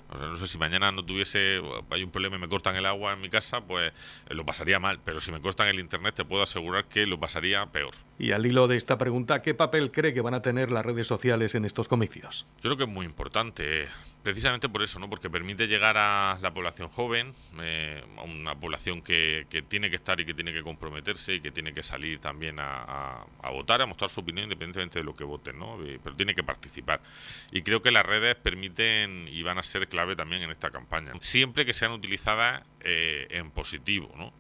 no 0.10 0.36
sé 0.38 0.48
si 0.48 0.58
mañana 0.58 0.92
no 0.92 1.04
tuviese, 1.04 1.62
hay 1.90 2.04
un 2.04 2.12
problema 2.12 2.36
y 2.36 2.40
me 2.40 2.48
cortan 2.48 2.76
el 2.76 2.86
agua 2.86 3.14
en 3.14 3.22
mi 3.22 3.30
casa, 3.30 3.62
pues 3.62 3.92
eh, 4.30 4.34
lo 4.34 4.46
pasaría 4.46 4.80
mal. 4.80 5.00
Pero 5.04 5.20
si 5.20 5.32
me 5.32 5.42
cortan 5.42 5.68
el 5.68 5.80
internet, 5.80 6.16
te 6.16 6.26
puedo 6.26 6.44
asegurar 6.44 6.86
que 6.86 7.06
lo 7.06 7.20
pasaría 7.20 7.66
peor. 7.68 7.96
Y 8.22 8.34
al 8.34 8.46
hilo 8.46 8.68
de 8.68 8.78
esta 8.78 9.00
pregunta, 9.00 9.42
¿qué 9.42 9.56
papel 9.56 9.90
cree 9.90 10.14
que 10.14 10.22
van 10.22 10.36
a 10.36 10.44
tener 10.44 10.70
las 10.70 10.86
redes 10.86 11.08
sociales 11.08 11.56
en 11.56 11.66
estos 11.66 11.88
comicios? 11.88 12.46
Yo 12.58 12.70
creo 12.70 12.78
que 12.78 12.84
es 12.84 12.90
muy 12.90 13.04
importante 13.08 13.88
precisamente 14.22 14.70
por 14.70 14.84
eso, 14.84 15.00
¿no? 15.00 15.10
Porque 15.10 15.28
permite 15.28 15.68
llegar 15.68 15.98
a 15.98 16.38
la 16.40 16.54
población 16.54 16.88
joven, 16.90 17.34
eh, 17.60 18.04
a 18.18 18.22
una 18.22 18.54
población 18.54 19.02
que, 19.02 19.48
tiene 19.68 19.90
que 19.90 19.96
estar 19.96 20.20
y 20.20 20.26
que 20.26 20.36
tiene 20.36 20.54
que 20.54 20.62
comprometerse 20.62 21.34
y 21.34 21.42
que 21.42 21.50
tiene 21.50 21.74
que 21.74 21.82
salir 21.82 22.20
también 22.20 22.60
a, 22.60 23.26
a, 23.42 23.50
votar, 23.50 23.82
a 23.82 23.88
mostrar 23.88 24.12
su 24.12 24.20
opinión 24.20 24.44
independientemente 24.44 25.00
de 25.00 25.04
lo 25.04 25.16
que 25.16 25.24
voten, 25.24 25.58
¿no? 25.58 25.84
Eh, 25.84 26.00
pero 26.04 26.16
tiene 26.16 26.36
que 26.36 26.44
participar. 26.44 27.02
Y 27.52 27.64
creo 27.64 27.82
que 27.82 27.90
las 27.90 28.06
redes 28.06 28.36
permiten 28.36 29.28
y 29.30 29.42
van 29.42 29.58
a 29.58 29.64
ser 29.64 29.88
clave 29.88 30.16
también 30.16 30.44
en 30.44 30.52
esta 30.52 30.70
campaña. 30.70 31.14
Siempre 31.22 31.66
que 31.66 31.74
sean 31.74 31.92
utilizadas 31.92 32.64
eh, 32.82 33.26
en 33.32 33.50
positivo, 33.50 34.14
¿no? 34.16 34.32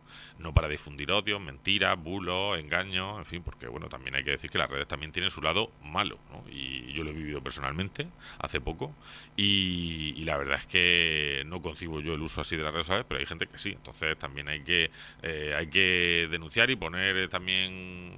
No 0.41 0.53
para 0.53 0.67
difundir 0.67 1.11
odio, 1.11 1.39
mentiras, 1.39 2.01
bulos, 2.01 2.59
engaños, 2.59 3.19
en 3.19 3.25
fin, 3.25 3.43
porque 3.43 3.67
bueno, 3.67 3.89
también 3.89 4.15
hay 4.15 4.23
que 4.23 4.31
decir 4.31 4.49
que 4.49 4.57
las 4.57 4.69
redes 4.69 4.87
también 4.87 5.11
tienen 5.11 5.29
su 5.29 5.41
lado 5.41 5.71
malo. 5.83 6.17
Y 6.49 6.91
yo 6.93 7.03
lo 7.03 7.11
he 7.11 7.13
vivido 7.13 7.41
personalmente 7.41 8.07
hace 8.39 8.59
poco 8.59 8.93
y, 9.35 10.23
la 10.25 10.37
verdad 10.37 10.59
es 10.59 10.67
que 10.67 11.43
no 11.47 11.61
concibo 11.61 11.99
yo 11.99 12.13
el 12.13 12.21
uso 12.21 12.41
así 12.41 12.55
de 12.55 12.63
las 12.63 12.71
redes 12.71 12.85
sociales, 12.85 13.05
pero 13.07 13.19
hay 13.19 13.25
gente 13.25 13.47
que 13.47 13.57
sí, 13.57 13.71
entonces 13.71 14.17
también 14.17 14.47
hay 14.47 14.61
que 14.61 14.91
eh, 15.23 15.53
hay 15.57 15.67
que 15.67 16.27
denunciar 16.29 16.69
y 16.69 16.75
poner 16.75 17.27
también 17.27 18.13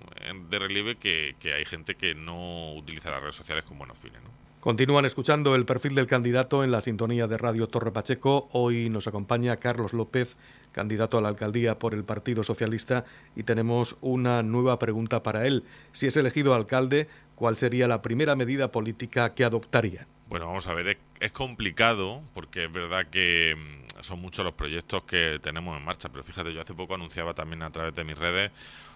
de 0.49 0.59
relieve 0.59 0.95
que, 0.97 1.35
hay 1.53 1.65
gente 1.65 1.95
que 1.95 2.15
no 2.15 2.73
utiliza 2.73 3.09
las 3.11 3.21
redes 3.21 3.35
sociales 3.35 3.63
con 3.63 3.77
buenos 3.77 3.97
fines. 3.97 4.21
Continúan 4.59 5.03
escuchando 5.03 5.55
el 5.55 5.65
perfil 5.65 5.93
del 5.93 6.07
candidato 6.07 6.63
en 6.63 6.71
la 6.71 6.79
sintonía 6.79 7.27
de 7.27 7.37
Radio 7.37 7.67
Torre 7.67 7.91
Pacheco. 7.91 8.47
Hoy 8.53 8.89
nos 8.89 9.07
acompaña 9.07 9.57
Carlos 9.57 9.91
López, 9.91 10.37
candidato 10.73 11.17
a 11.17 11.21
la 11.21 11.29
alcaldía 11.29 11.79
por 11.79 11.93
el 11.93 12.03
Partido 12.03 12.43
Socialista, 12.43 13.05
y 13.35 13.43
tenemos 13.43 13.95
una 14.01 14.43
nueva 14.43 14.77
pregunta 14.79 15.23
para 15.23 15.47
él. 15.47 15.63
Si 15.93 16.07
es 16.07 16.17
elegido 16.17 16.53
alcalde, 16.53 17.07
¿cuál 17.35 17.55
sería 17.55 17.87
la 17.87 18.01
primera 18.01 18.35
medida 18.35 18.71
política 18.71 19.33
que 19.33 19.45
adoptaría? 19.45 20.05
Bueno, 20.27 20.47
vamos 20.47 20.67
a 20.67 20.73
ver, 20.73 20.97
es, 21.19 21.31
complicado 21.31 22.21
porque 22.33 22.65
es 22.65 22.71
verdad 22.71 23.07
que 23.07 23.55
mm, 23.55 24.01
son 24.01 24.19
muchos 24.19 24.43
los 24.43 24.55
proyectos 24.55 25.03
que 25.03 25.39
tenemos 25.41 25.77
en 25.77 25.85
marcha, 25.85 26.09
pero 26.09 26.23
fíjate, 26.23 26.53
yo 26.53 26.61
hace 26.61 26.73
poco 26.73 26.95
anunciaba 26.95 27.33
también 27.33 27.61
a 27.61 27.69
través 27.69 27.93
de 27.93 28.03
mis 28.03 28.17
redes 28.17 28.51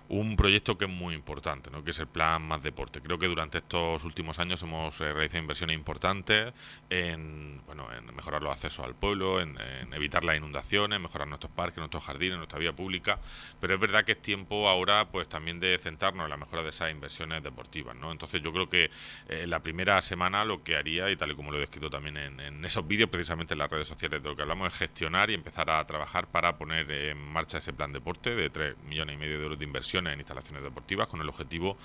un 0.10 0.38
proyecto 0.38 0.78
que 0.78 0.86
es 0.86 0.92
muy 0.92 1.14
importante, 1.14 1.70
¿no? 1.70 1.84
que 1.84 1.92
es 1.92 2.00
el 2.00 2.08
plan 2.08 2.42
Más 2.42 2.64
Deporte. 2.64 3.02
Creo 3.02 3.20
que 3.20 3.28
durante 3.28 3.58
estos 3.58 4.04
últimos 4.06 4.40
años 4.40 4.62
hemos 4.64 5.00
eh, 5.02 5.12
realizado 5.12 5.40
inversiones 5.40 5.76
importantes 5.76 6.54
en, 6.90 7.62
bueno, 7.66 7.88
en 7.94 8.16
mejorar 8.16 8.42
los 8.42 8.52
accesos 8.52 8.86
al 8.86 8.96
pueblo, 8.96 9.42
en, 9.42 9.58
evitar 9.94 10.24
las 10.24 10.38
inundaciones, 10.38 11.00
mejorar 11.00 11.28
nuestros 11.28 11.52
parques, 11.52 11.80
nuestros 11.80 12.04
jardines, 12.04 12.38
nuestra 12.38 12.60
vía 12.60 12.74
pública, 12.74 13.20
pero 13.60 13.74
es 13.74 13.80
verdad 13.80 14.06
que 14.06 14.14
es 14.14 14.22
tiempo 14.22 14.70
ahora 14.70 15.10
pues 15.10 15.28
también 15.28 15.60
de 15.60 15.78
centrarnos 15.78 16.26
en 16.26 16.30
la 16.30 16.38
mejora 16.38 16.64
de 16.64 16.70
esas 16.70 16.92
inversiones 16.92 17.44
deportivas. 17.44 17.96
¿no? 17.96 18.12
Entonces 18.12 18.42
yo 18.42 18.54
creo 18.54 18.70
que 18.70 18.90
eh, 19.28 19.46
la 19.48 19.60
primera 19.60 20.02
semana 20.02 20.46
lo 20.46 20.64
que 20.64 20.78
haría, 20.78 21.10
y 21.10 21.16
tal 21.18 21.32
y 21.32 21.36
como 21.36 21.52
lo 21.52 21.58
he 21.58 21.62
descrito 21.62 21.90
también 21.90 22.18
en, 22.18 22.40
en 22.40 22.64
esos 22.64 22.88
vídeos, 22.88 23.10
precisamente 23.10 23.54
en 23.56 23.60
las 23.60 23.70
redes 23.70 23.88
sociales, 23.88 24.24
de 24.24 24.30
lo 24.30 24.36
que 24.36 24.44
hablamos 24.44 24.72
es 24.74 24.80
gestionar 24.80 25.30
y 25.30 25.34
empezar 25.34 25.70
a 25.70 25.86
trabajar 25.86 26.28
para 26.28 26.58
poner 26.58 26.90
en 26.92 27.18
marcha 27.18 27.58
ese 27.58 27.74
plan 27.74 27.92
deporte 27.92 28.36
de 28.36 28.50
3 28.50 28.78
millones 28.84 29.16
y 29.16 29.18
medio 29.18 29.38
de 29.38 29.44
euros 29.44 29.60
de 29.60 29.66
inversión 29.66 29.97
en 30.06 30.20
instalaciones 30.20 30.64
deportivas 30.64 31.08
con 31.08 31.22
el 31.22 31.30
objetivo 31.30 31.78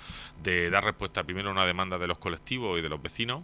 de 0.43 0.69
dar 0.69 0.83
respuesta 0.83 1.23
primero 1.23 1.49
a 1.49 1.51
una 1.53 1.65
demanda 1.65 1.97
de 1.97 2.07
los 2.07 2.19
colectivos 2.19 2.77
y 2.77 2.81
de 2.81 2.89
los 2.89 3.01
vecinos 3.01 3.43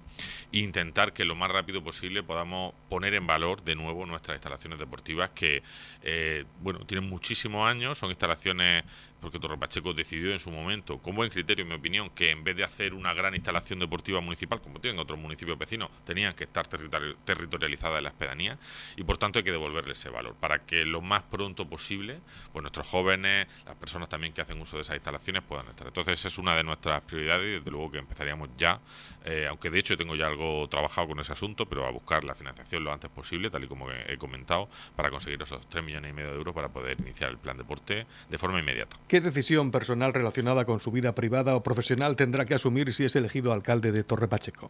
e 0.51 0.59
intentar 0.59 1.13
que 1.13 1.25
lo 1.25 1.35
más 1.35 1.49
rápido 1.49 1.83
posible 1.83 2.21
podamos 2.21 2.73
poner 2.89 3.13
en 3.15 3.25
valor 3.25 3.63
de 3.63 3.75
nuevo 3.75 4.05
nuestras 4.05 4.35
instalaciones 4.35 4.79
deportivas 4.79 5.31
que 5.31 5.63
eh, 6.03 6.45
bueno 6.59 6.85
tienen 6.85 7.09
muchísimos 7.09 7.67
años, 7.67 7.97
son 7.97 8.09
instalaciones 8.09 8.83
porque 9.19 9.39
Torre 9.39 9.57
Pacheco 9.57 9.93
decidió 9.93 10.31
en 10.31 10.39
su 10.39 10.51
momento, 10.51 10.99
con 10.99 11.15
buen 11.15 11.29
criterio, 11.29 11.63
en 11.63 11.69
mi 11.69 11.75
opinión, 11.75 12.09
que 12.09 12.31
en 12.31 12.43
vez 12.43 12.55
de 12.55 12.63
hacer 12.63 12.93
una 12.93 13.13
gran 13.13 13.35
instalación 13.35 13.79
deportiva 13.79 14.21
municipal, 14.21 14.61
como 14.61 14.79
tienen 14.79 14.99
otros 14.99 15.19
municipios 15.19 15.57
vecinos, 15.57 15.89
tenían 16.05 16.33
que 16.33 16.45
estar 16.45 16.67
territorializadas 16.67 17.97
en 17.97 18.03
las 18.03 18.13
pedanías 18.13 18.57
y 18.95 19.03
por 19.03 19.17
tanto 19.17 19.39
hay 19.39 19.43
que 19.43 19.51
devolverle 19.51 19.93
ese 19.93 20.09
valor 20.09 20.35
para 20.35 20.65
que 20.65 20.85
lo 20.85 21.01
más 21.01 21.23
pronto 21.23 21.67
posible, 21.67 22.19
pues 22.51 22.61
nuestros 22.61 22.87
jóvenes, 22.87 23.47
las 23.65 23.75
personas 23.75 24.09
también 24.09 24.33
que 24.33 24.41
hacen 24.41 24.59
uso 24.59 24.77
de 24.77 24.81
esas 24.81 24.95
instalaciones 24.95 25.43
puedan 25.43 25.67
estar. 25.67 25.87
Entonces, 25.87 26.23
es 26.25 26.37
una 26.37 26.55
de 26.55 26.63
nuestras 26.63 27.01
prioridades 27.01 27.47
y 27.47 27.51
desde 27.59 27.71
luego 27.71 27.91
que 27.91 27.97
empezaríamos 27.99 28.49
ya, 28.57 28.79
eh, 29.25 29.47
aunque 29.47 29.69
de 29.69 29.79
hecho 29.79 29.97
tengo 29.97 30.15
ya 30.15 30.27
algo 30.27 30.67
trabajado 30.69 31.07
con 31.07 31.19
ese 31.19 31.33
asunto, 31.33 31.65
pero 31.65 31.85
a 31.85 31.91
buscar 31.91 32.23
la 32.23 32.35
financiación 32.35 32.83
lo 32.83 32.91
antes 32.91 33.09
posible, 33.09 33.49
tal 33.49 33.63
y 33.63 33.67
como 33.67 33.91
he 33.91 34.17
comentado, 34.17 34.69
para 34.95 35.09
conseguir 35.09 35.41
esos 35.41 35.67
3 35.67 35.83
millones 35.83 36.11
y 36.11 36.13
medio 36.13 36.31
de 36.31 36.37
euros 36.37 36.55
para 36.55 36.69
poder 36.69 36.99
iniciar 36.99 37.29
el 37.29 37.37
plan 37.37 37.57
deporte 37.57 38.05
de 38.29 38.37
forma 38.37 38.59
inmediata. 38.59 38.97
¿Qué 39.09 39.21
decisión 39.21 39.71
personal 39.71 40.13
relacionada 40.13 40.65
con 40.65 40.79
su 40.81 40.91
vida 40.91 41.15
privada 41.15 41.55
o 41.55 41.63
profesional 41.63 42.15
tendrá 42.15 42.45
que 42.45 42.53
asumir 42.53 42.93
si 42.93 43.05
es 43.05 43.15
elegido 43.15 43.51
alcalde 43.51 43.91
de 43.91 44.03
Torre 44.03 44.27
Pacheco? 44.27 44.69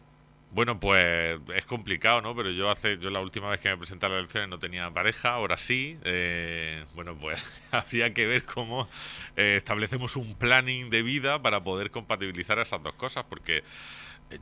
Bueno, 0.52 0.80
pues 0.80 1.38
es 1.54 1.66
complicado, 1.66 2.22
¿no? 2.22 2.34
Pero 2.34 2.50
yo 2.50 2.70
hace, 2.70 2.96
yo 2.96 3.10
la 3.10 3.20
última 3.20 3.50
vez 3.50 3.60
que 3.60 3.68
me 3.68 3.76
presenté 3.76 4.06
a 4.06 4.08
las 4.08 4.20
elecciones 4.20 4.48
no 4.48 4.58
tenía 4.58 4.90
pareja, 4.90 5.34
ahora 5.34 5.58
sí. 5.58 5.98
Eh, 6.04 6.82
bueno, 6.94 7.14
pues 7.16 7.38
habría 7.70 8.14
que 8.14 8.26
ver 8.26 8.44
cómo 8.44 8.88
eh, 9.36 9.56
establecemos 9.58 10.16
un 10.16 10.34
planning 10.34 10.88
de 10.88 11.02
vida 11.02 11.42
para 11.42 11.62
poder 11.62 11.90
compatibilizar 11.90 12.58
esas 12.58 12.82
dos 12.82 12.94
cosas, 12.94 13.26
porque 13.28 13.62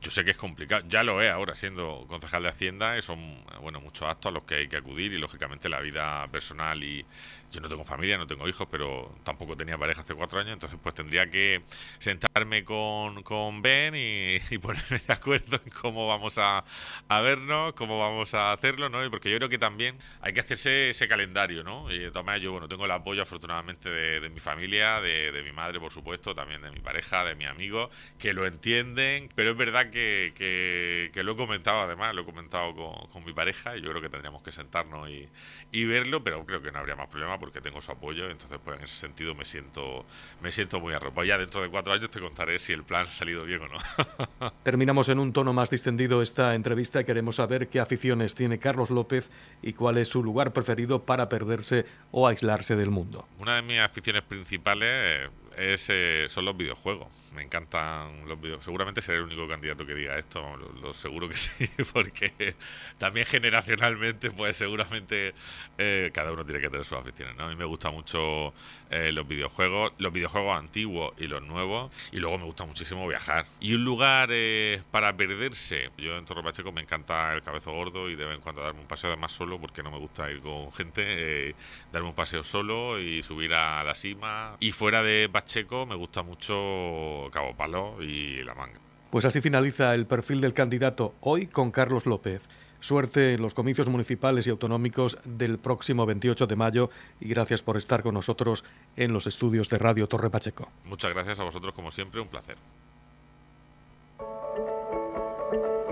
yo 0.01 0.11
sé 0.11 0.23
que 0.23 0.31
es 0.31 0.37
complicado, 0.37 0.83
ya 0.87 1.03
lo 1.03 1.21
es 1.21 1.31
ahora 1.31 1.55
siendo 1.55 2.05
concejal 2.07 2.43
de 2.43 2.49
Hacienda, 2.49 3.01
son 3.01 3.43
bueno 3.61 3.81
muchos 3.81 4.07
actos 4.07 4.29
a 4.29 4.33
los 4.33 4.43
que 4.43 4.55
hay 4.55 4.67
que 4.67 4.77
acudir 4.77 5.13
y 5.13 5.17
lógicamente 5.17 5.69
la 5.69 5.79
vida 5.79 6.27
personal 6.27 6.83
y 6.83 7.05
yo 7.51 7.61
no 7.61 7.67
tengo 7.67 7.83
familia, 7.83 8.17
no 8.17 8.27
tengo 8.27 8.47
hijos, 8.47 8.67
pero 8.69 9.15
tampoco 9.23 9.57
tenía 9.57 9.77
pareja 9.77 10.01
hace 10.01 10.13
cuatro 10.13 10.39
años, 10.39 10.53
entonces 10.53 10.79
pues 10.81 10.93
tendría 10.93 11.29
que 11.29 11.63
sentarme 11.97 12.63
con, 12.63 13.23
con 13.23 13.61
Ben 13.61 13.95
y, 13.95 14.57
ponerme 14.59 14.99
de 14.99 15.13
acuerdo 15.13 15.59
en 15.63 15.71
cómo 15.71 16.07
vamos 16.07 16.37
a, 16.37 16.63
vernos, 17.09 17.73
cómo 17.73 17.99
vamos 17.99 18.33
a 18.33 18.51
hacerlo, 18.51 18.89
¿no? 18.89 19.03
Y 19.03 19.09
porque 19.09 19.31
yo 19.31 19.37
creo 19.37 19.49
que 19.49 19.57
también 19.57 19.97
hay 20.21 20.33
que 20.33 20.41
hacerse 20.41 20.91
ese 20.91 21.07
calendario, 21.07 21.63
¿no? 21.63 21.91
Y 21.91 21.97
de 21.97 22.09
todas 22.09 22.25
maneras 22.25 22.43
yo, 22.43 22.51
bueno, 22.51 22.67
tengo 22.67 22.85
el 22.85 22.91
apoyo 22.91 23.23
afortunadamente 23.23 23.89
de, 23.89 24.19
de 24.19 24.29
mi 24.29 24.39
familia, 24.39 25.01
de, 25.01 25.31
de 25.31 25.43
mi 25.43 25.51
madre, 25.51 25.79
por 25.79 25.91
supuesto, 25.91 26.35
también 26.35 26.61
de 26.61 26.71
mi 26.71 26.79
pareja, 26.79 27.23
de 27.25 27.35
mis 27.35 27.47
amigos, 27.47 27.89
que 28.19 28.33
lo 28.33 28.45
entienden, 28.45 29.29
pero 29.35 29.51
es 29.51 29.57
verdad 29.57 29.78
verdad 29.79 29.91
que, 29.91 31.11
que, 31.13 31.23
lo 31.23 31.33
he 31.33 31.35
comentado, 31.35 31.81
además, 31.81 32.13
lo 32.15 32.21
he 32.21 32.25
comentado 32.25 32.73
con, 33.11 33.23
mi 33.25 33.33
pareja 33.33 33.75
y 33.75 33.81
yo 33.81 33.89
creo 33.89 34.01
que 34.01 34.09
tendríamos 34.09 34.41
que 34.41 34.51
sentarnos 34.51 35.09
y, 35.09 35.27
y, 35.71 35.85
verlo, 35.85 36.23
pero 36.23 36.45
creo 36.45 36.61
que 36.61 36.71
no 36.71 36.79
habría 36.79 36.95
más 36.95 37.07
problema 37.07 37.37
porque 37.37 37.61
tengo 37.61 37.81
su 37.81 37.91
apoyo, 37.91 38.29
entonces 38.29 38.59
pues 38.63 38.77
en 38.77 38.85
ese 38.85 38.95
sentido 38.95 39.35
me 39.35 39.45
siento 39.45 40.05
me 40.41 40.51
siento 40.51 40.79
muy 40.79 40.93
arropado. 40.93 41.25
Ya 41.25 41.37
dentro 41.37 41.61
de 41.61 41.69
cuatro 41.69 41.93
años 41.93 42.09
te 42.09 42.19
contaré 42.19 42.59
si 42.59 42.73
el 42.73 42.83
plan 42.83 43.07
ha 43.07 43.13
salido 43.13 43.43
bien 43.43 43.61
o 43.61 43.67
no. 43.67 44.51
Terminamos 44.63 45.09
en 45.09 45.19
un 45.19 45.33
tono 45.33 45.53
más 45.53 45.69
distendido 45.69 46.21
esta 46.21 46.55
entrevista. 46.55 47.03
Queremos 47.03 47.35
saber 47.35 47.67
qué 47.67 47.79
aficiones 47.79 48.35
tiene 48.35 48.59
Carlos 48.59 48.89
López 48.89 49.31
y 49.61 49.73
cuál 49.73 49.97
es 49.97 50.07
su 50.07 50.23
lugar 50.23 50.53
preferido 50.53 51.03
para 51.05 51.29
perderse 51.29 51.85
o 52.11 52.27
aislarse 52.27 52.75
del 52.75 52.89
mundo. 52.89 53.27
Una 53.39 53.55
de 53.55 53.61
mis 53.61 53.79
aficiones 53.79 54.23
principales 54.23 55.29
es, 55.57 55.87
eh, 55.89 56.27
son 56.29 56.45
los 56.45 56.55
videojuegos 56.55 57.18
me 57.33 57.43
encantan 57.43 58.27
los 58.27 58.39
videos. 58.39 58.63
Seguramente 58.63 59.01
seré 59.01 59.19
el 59.19 59.23
único 59.25 59.47
candidato 59.47 59.85
que 59.85 59.93
diga 59.93 60.17
esto, 60.17 60.57
lo, 60.81 60.93
seguro 60.93 61.27
que 61.27 61.35
sí, 61.37 61.69
porque 61.93 62.55
también 62.97 63.25
generacionalmente, 63.25 64.31
pues 64.31 64.57
seguramente 64.57 65.33
eh, 65.77 66.11
cada 66.13 66.31
uno 66.31 66.45
tiene 66.45 66.61
que 66.61 66.69
tener 66.69 66.85
sus 66.85 66.97
aficiones. 66.97 67.35
¿no? 67.35 67.45
A 67.45 67.49
mí 67.49 67.55
me 67.55 67.65
gusta 67.65 67.91
mucho 67.91 68.53
eh, 68.89 69.11
los 69.11 69.27
videojuegos, 69.27 69.93
los 69.97 70.11
videojuegos 70.11 70.57
antiguos 70.57 71.13
y 71.17 71.27
los 71.27 71.41
nuevos, 71.43 71.91
y 72.11 72.17
luego 72.17 72.37
me 72.37 72.45
gusta 72.45 72.65
muchísimo 72.65 73.07
viajar. 73.07 73.45
Y 73.59 73.73
un 73.73 73.83
lugar 73.83 74.29
eh, 74.31 74.81
para 74.91 75.15
perderse, 75.15 75.91
yo 75.97 76.17
en 76.17 76.25
Torre 76.25 76.43
Pacheco 76.43 76.71
me 76.71 76.81
encanta 76.81 77.33
el 77.33 77.41
cabezo 77.41 77.71
gordo 77.71 78.09
y 78.09 78.15
de 78.15 78.25
vez 78.25 78.35
en 78.35 78.41
cuando 78.41 78.61
darme 78.61 78.81
un 78.81 78.87
paseo 78.87 79.11
además 79.11 79.31
solo, 79.31 79.59
porque 79.59 79.83
no 79.83 79.91
me 79.91 79.97
gusta 79.97 80.29
ir 80.31 80.39
con 80.41 80.71
gente, 80.71 81.55
darme 81.91 82.09
un 82.09 82.15
paseo 82.15 82.43
solo 82.43 82.99
y 82.99 83.21
subir 83.21 83.53
a 83.53 83.83
la 83.83 83.95
cima. 83.95 84.55
Y 84.59 84.71
fuera 84.71 85.03
de 85.03 85.29
Pacheco 85.31 85.85
me 85.85 85.95
gusta 85.95 86.23
mucho 86.23 87.18
Cabo 87.31 87.55
Palo 87.55 88.01
y 88.01 88.43
La 88.43 88.55
Manga. 88.55 88.79
Pues 89.09 89.25
así 89.25 89.41
finaliza 89.41 89.95
el 89.95 90.05
perfil 90.05 90.39
del 90.41 90.53
candidato 90.53 91.15
hoy 91.21 91.47
con 91.47 91.71
Carlos 91.71 92.05
López. 92.05 92.47
Suerte 92.79 93.33
en 93.33 93.41
los 93.41 93.53
comicios 93.53 93.89
municipales 93.89 94.47
y 94.47 94.51
autonómicos 94.51 95.17
del 95.25 95.57
próximo 95.57 96.05
28 96.05 96.47
de 96.47 96.55
mayo 96.55 96.89
y 97.19 97.27
gracias 97.27 97.61
por 97.61 97.75
estar 97.75 98.03
con 98.03 98.13
nosotros 98.13 98.63
en 98.95 99.11
los 99.11 99.27
estudios 99.27 99.67
de 99.69 99.79
Radio 99.79 100.07
Torre 100.07 100.29
Pacheco. 100.29 100.69
Muchas 100.85 101.11
gracias 101.13 101.39
a 101.39 101.43
vosotros 101.43 101.73
como 101.73 101.91
siempre, 101.91 102.21
un 102.21 102.27
placer. 102.27 102.55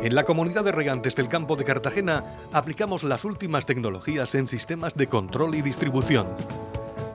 En 0.02 0.14
la 0.14 0.24
comunidad 0.24 0.64
de 0.64 0.72
regantes 0.72 1.16
del 1.16 1.28
campo 1.28 1.56
de 1.56 1.66
Cartagena 1.66 2.24
aplicamos 2.54 3.04
las 3.04 3.26
últimas 3.26 3.66
tecnologías 3.66 4.36
en 4.36 4.48
sistemas 4.48 4.96
de 4.96 5.08
control 5.08 5.56
y 5.56 5.64
distribución 5.64 6.28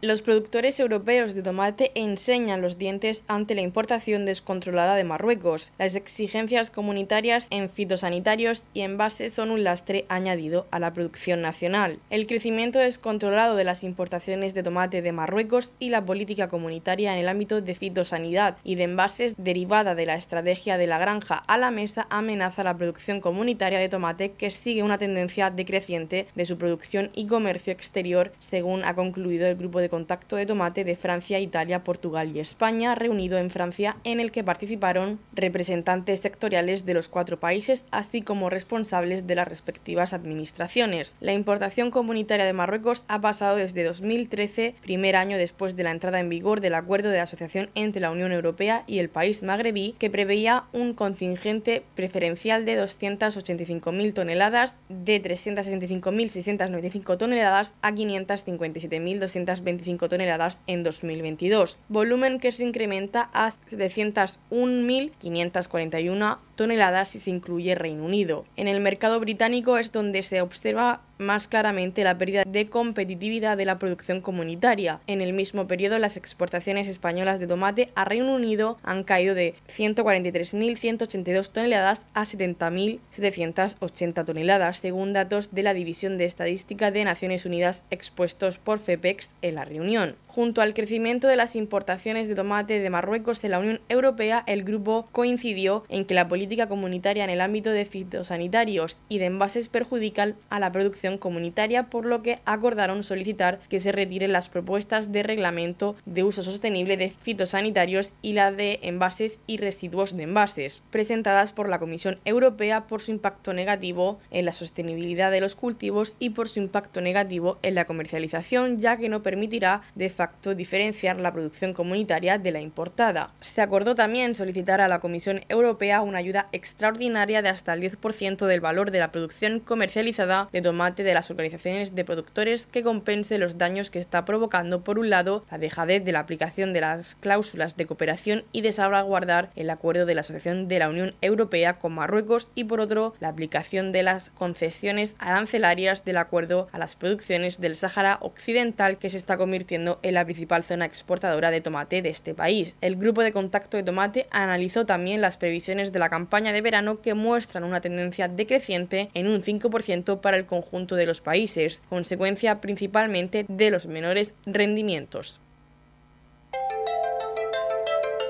Los 0.00 0.22
productores 0.22 0.78
europeos 0.78 1.34
de 1.34 1.42
tomate 1.42 1.90
enseñan 1.96 2.62
los 2.62 2.78
dientes 2.78 3.24
ante 3.26 3.56
la 3.56 3.62
importación 3.62 4.26
descontrolada 4.26 4.94
de 4.94 5.02
Marruecos. 5.02 5.72
Las 5.76 5.96
exigencias 5.96 6.70
comunitarias 6.70 7.48
en 7.50 7.68
fitosanitarios 7.68 8.62
y 8.74 8.82
envases 8.82 9.32
son 9.32 9.50
un 9.50 9.64
lastre 9.64 10.04
añadido 10.08 10.68
a 10.70 10.78
la 10.78 10.92
producción 10.92 11.42
nacional. 11.42 11.98
El 12.10 12.28
crecimiento 12.28 12.78
descontrolado 12.78 13.56
de 13.56 13.64
las 13.64 13.82
importaciones 13.82 14.54
de 14.54 14.62
tomate 14.62 15.02
de 15.02 15.10
Marruecos 15.10 15.72
y 15.80 15.88
la 15.88 16.06
política 16.06 16.48
comunitaria 16.48 17.12
en 17.12 17.18
el 17.18 17.28
ámbito 17.28 17.60
de 17.60 17.74
fitosanidad 17.74 18.56
y 18.62 18.76
de 18.76 18.84
envases 18.84 19.34
derivada 19.36 19.96
de 19.96 20.06
la 20.06 20.14
estrategia 20.14 20.78
de 20.78 20.86
la 20.86 20.98
granja 20.98 21.42
a 21.48 21.58
la 21.58 21.72
mesa 21.72 22.06
amenaza 22.08 22.62
la 22.62 22.76
producción 22.76 23.20
comunitaria 23.20 23.80
de 23.80 23.88
tomate 23.88 24.30
que 24.30 24.52
sigue 24.52 24.84
una 24.84 24.98
tendencia 24.98 25.50
decreciente 25.50 26.28
de 26.36 26.44
su 26.44 26.56
producción 26.56 27.10
y 27.16 27.26
comercio 27.26 27.72
exterior, 27.72 28.30
según 28.38 28.84
ha 28.84 28.94
concluido 28.94 29.48
el 29.48 29.56
grupo 29.56 29.80
de 29.80 29.87
contacto 29.88 30.36
de 30.36 30.46
tomate 30.46 30.84
de 30.84 30.96
Francia, 30.96 31.38
Italia, 31.38 31.84
Portugal 31.84 32.34
y 32.34 32.40
España, 32.40 32.94
reunido 32.94 33.38
en 33.38 33.50
Francia, 33.50 33.96
en 34.04 34.20
el 34.20 34.30
que 34.30 34.44
participaron 34.44 35.18
representantes 35.32 36.20
sectoriales 36.20 36.84
de 36.86 36.94
los 36.94 37.08
cuatro 37.08 37.38
países, 37.40 37.84
así 37.90 38.22
como 38.22 38.50
responsables 38.50 39.26
de 39.26 39.34
las 39.34 39.48
respectivas 39.48 40.12
administraciones. 40.12 41.14
La 41.20 41.32
importación 41.32 41.90
comunitaria 41.90 42.44
de 42.44 42.52
Marruecos 42.52 43.04
ha 43.08 43.20
pasado 43.20 43.56
desde 43.56 43.84
2013, 43.84 44.74
primer 44.82 45.16
año 45.16 45.36
después 45.38 45.76
de 45.76 45.84
la 45.84 45.90
entrada 45.90 46.20
en 46.20 46.28
vigor 46.28 46.60
del 46.60 46.74
acuerdo 46.74 47.10
de 47.10 47.20
asociación 47.20 47.70
entre 47.74 48.00
la 48.00 48.10
Unión 48.10 48.32
Europea 48.32 48.84
y 48.86 48.98
el 48.98 49.08
país 49.08 49.42
magrebí, 49.42 49.94
que 49.98 50.10
preveía 50.10 50.64
un 50.72 50.94
contingente 50.94 51.82
preferencial 51.94 52.64
de 52.64 52.82
285.000 52.82 54.14
toneladas, 54.14 54.76
de 54.88 55.22
365.695 55.22 57.16
toneladas 57.16 57.74
a 57.82 57.92
557.220 57.92 59.77
toneladas 60.08 60.60
en 60.66 60.82
2022, 60.82 61.78
volumen 61.88 62.40
que 62.40 62.52
se 62.52 62.64
incrementa 62.64 63.28
a 63.32 63.50
701.541 63.50 66.38
toneladas 66.56 67.10
si 67.10 67.20
se 67.20 67.30
incluye 67.30 67.74
Reino 67.74 68.04
Unido. 68.04 68.46
En 68.56 68.68
el 68.68 68.80
mercado 68.80 69.20
británico 69.20 69.76
es 69.78 69.92
donde 69.92 70.22
se 70.22 70.40
observa 70.40 71.02
más 71.18 71.48
claramente 71.48 72.04
la 72.04 72.16
pérdida 72.16 72.44
de 72.46 72.68
competitividad 72.68 73.56
de 73.56 73.64
la 73.64 73.78
producción 73.78 74.20
comunitaria. 74.20 75.00
En 75.06 75.20
el 75.20 75.32
mismo 75.32 75.66
periodo, 75.66 75.98
las 75.98 76.16
exportaciones 76.16 76.88
españolas 76.88 77.40
de 77.40 77.46
tomate 77.46 77.90
a 77.94 78.04
Reino 78.04 78.34
Unido 78.34 78.78
han 78.82 79.04
caído 79.04 79.34
de 79.34 79.54
143.182 79.76 81.50
toneladas 81.50 82.06
a 82.14 82.22
70.780 82.22 84.24
toneladas, 84.24 84.78
según 84.78 85.12
datos 85.12 85.54
de 85.54 85.62
la 85.62 85.74
División 85.74 86.18
de 86.18 86.24
Estadística 86.24 86.90
de 86.90 87.04
Naciones 87.04 87.44
Unidas 87.44 87.84
expuestos 87.90 88.58
por 88.58 88.78
FEPEX 88.78 89.30
en 89.42 89.56
la 89.56 89.64
reunión. 89.64 90.16
Junto 90.38 90.62
al 90.62 90.72
crecimiento 90.72 91.26
de 91.26 91.34
las 91.34 91.56
importaciones 91.56 92.28
de 92.28 92.36
tomate 92.36 92.78
de 92.78 92.90
Marruecos 92.90 93.42
en 93.42 93.50
la 93.50 93.58
Unión 93.58 93.80
Europea, 93.88 94.44
el 94.46 94.62
grupo 94.62 95.08
coincidió 95.10 95.82
en 95.88 96.04
que 96.04 96.14
la 96.14 96.28
política 96.28 96.68
comunitaria 96.68 97.24
en 97.24 97.30
el 97.30 97.40
ámbito 97.40 97.70
de 97.70 97.84
fitosanitarios 97.84 98.98
y 99.08 99.18
de 99.18 99.24
envases 99.24 99.68
perjudican 99.68 100.36
a 100.48 100.60
la 100.60 100.70
producción 100.70 101.18
comunitaria, 101.18 101.90
por 101.90 102.06
lo 102.06 102.22
que 102.22 102.38
acordaron 102.44 103.02
solicitar 103.02 103.58
que 103.68 103.80
se 103.80 103.90
retiren 103.90 104.30
las 104.30 104.48
propuestas 104.48 105.10
de 105.10 105.24
reglamento 105.24 105.96
de 106.06 106.22
uso 106.22 106.44
sostenible 106.44 106.96
de 106.96 107.10
fitosanitarios 107.10 108.12
y 108.22 108.34
la 108.34 108.52
de 108.52 108.78
envases 108.82 109.40
y 109.48 109.56
residuos 109.56 110.16
de 110.16 110.22
envases, 110.22 110.84
presentadas 110.92 111.50
por 111.50 111.68
la 111.68 111.80
Comisión 111.80 112.20
Europea 112.24 112.86
por 112.86 113.00
su 113.00 113.10
impacto 113.10 113.54
negativo 113.54 114.20
en 114.30 114.44
la 114.44 114.52
sostenibilidad 114.52 115.32
de 115.32 115.40
los 115.40 115.56
cultivos 115.56 116.14
y 116.20 116.30
por 116.30 116.48
su 116.48 116.60
impacto 116.60 117.00
negativo 117.00 117.58
en 117.62 117.74
la 117.74 117.86
comercialización, 117.86 118.78
ya 118.78 118.98
que 118.98 119.08
no 119.08 119.24
permitirá 119.24 119.82
de 119.96 120.10
facto 120.10 120.27
diferenciar 120.56 121.20
la 121.20 121.32
producción 121.32 121.72
comunitaria 121.72 122.38
de 122.38 122.52
la 122.52 122.60
importada. 122.60 123.32
Se 123.40 123.60
acordó 123.60 123.94
también 123.94 124.34
solicitar 124.34 124.80
a 124.80 124.88
la 124.88 125.00
Comisión 125.00 125.40
Europea 125.48 126.00
una 126.00 126.18
ayuda 126.18 126.48
extraordinaria 126.52 127.42
de 127.42 127.48
hasta 127.48 127.74
el 127.74 127.82
10% 127.82 128.46
del 128.46 128.60
valor 128.60 128.90
de 128.90 129.00
la 129.00 129.12
producción 129.12 129.60
comercializada 129.60 130.48
de 130.52 130.62
tomate 130.62 131.02
de 131.02 131.14
las 131.14 131.30
organizaciones 131.30 131.94
de 131.94 132.04
productores 132.04 132.66
que 132.66 132.82
compense 132.82 133.38
los 133.38 133.58
daños 133.58 133.90
que 133.90 133.98
está 133.98 134.24
provocando, 134.24 134.82
por 134.82 134.98
un 134.98 135.10
lado, 135.10 135.44
la 135.50 135.58
dejadez 135.58 136.04
de 136.04 136.12
la 136.12 136.20
aplicación 136.20 136.72
de 136.72 136.80
las 136.80 137.14
cláusulas 137.16 137.76
de 137.76 137.86
cooperación 137.86 138.44
y 138.52 138.62
de 138.62 138.72
salvaguardar 138.72 139.50
el 139.56 139.70
acuerdo 139.70 140.06
de 140.06 140.14
la 140.14 140.20
Asociación 140.22 140.68
de 140.68 140.78
la 140.78 140.88
Unión 140.88 141.14
Europea 141.20 141.78
con 141.78 141.94
Marruecos 141.94 142.50
y, 142.54 142.64
por 142.64 142.80
otro, 142.80 143.14
la 143.20 143.28
aplicación 143.28 143.92
de 143.92 144.02
las 144.02 144.30
concesiones 144.30 145.14
arancelarias 145.18 146.04
del 146.04 146.16
acuerdo 146.16 146.68
a 146.72 146.78
las 146.78 146.96
producciones 146.96 147.60
del 147.60 147.74
Sáhara 147.74 148.18
Occidental 148.20 148.98
que 148.98 149.10
se 149.10 149.16
está 149.16 149.36
convirtiendo 149.36 149.98
en 150.02 150.14
la 150.14 150.17
principal 150.24 150.64
zona 150.64 150.84
exportadora 150.84 151.50
de 151.50 151.60
tomate 151.60 152.02
de 152.02 152.08
este 152.08 152.34
país. 152.34 152.74
El 152.80 152.96
grupo 152.96 153.22
de 153.22 153.32
contacto 153.32 153.76
de 153.76 153.82
tomate 153.82 154.26
analizó 154.30 154.86
también 154.86 155.20
las 155.20 155.36
previsiones 155.36 155.92
de 155.92 155.98
la 155.98 156.08
campaña 156.08 156.52
de 156.52 156.60
verano 156.60 157.00
que 157.00 157.14
muestran 157.14 157.64
una 157.64 157.80
tendencia 157.80 158.28
decreciente 158.28 159.10
en 159.14 159.28
un 159.28 159.42
5% 159.42 160.20
para 160.20 160.36
el 160.36 160.46
conjunto 160.46 160.94
de 160.94 161.06
los 161.06 161.20
países, 161.20 161.82
consecuencia 161.88 162.60
principalmente 162.60 163.46
de 163.48 163.70
los 163.70 163.86
menores 163.86 164.34
rendimientos. 164.46 165.40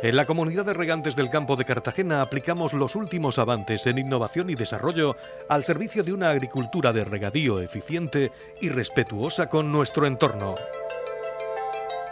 En 0.01 0.15
la 0.15 0.27
comunidad 0.27 0.65
de 0.65 0.75
regantes 0.75 1.17
del 1.17 1.29
campo 1.29 1.57
de 1.57 1.65
Cartagena 1.65 2.23
aplicamos 2.23 2.73
los 2.73 2.95
últimos 2.95 3.41
avances 3.41 3.85
en 3.89 3.99
innovación 3.99 4.49
y 4.49 4.55
desarrollo 4.55 5.17
al 5.49 5.65
servicio 5.65 6.05
de 6.05 6.13
una 6.13 6.31
agricultura 6.31 6.93
de 6.93 7.03
regadío 7.03 7.61
eficiente 7.61 8.31
y 8.61 8.69
respetuosa 8.69 9.49
con 9.49 9.73
nuestro 9.73 10.07
entorno 10.07 10.55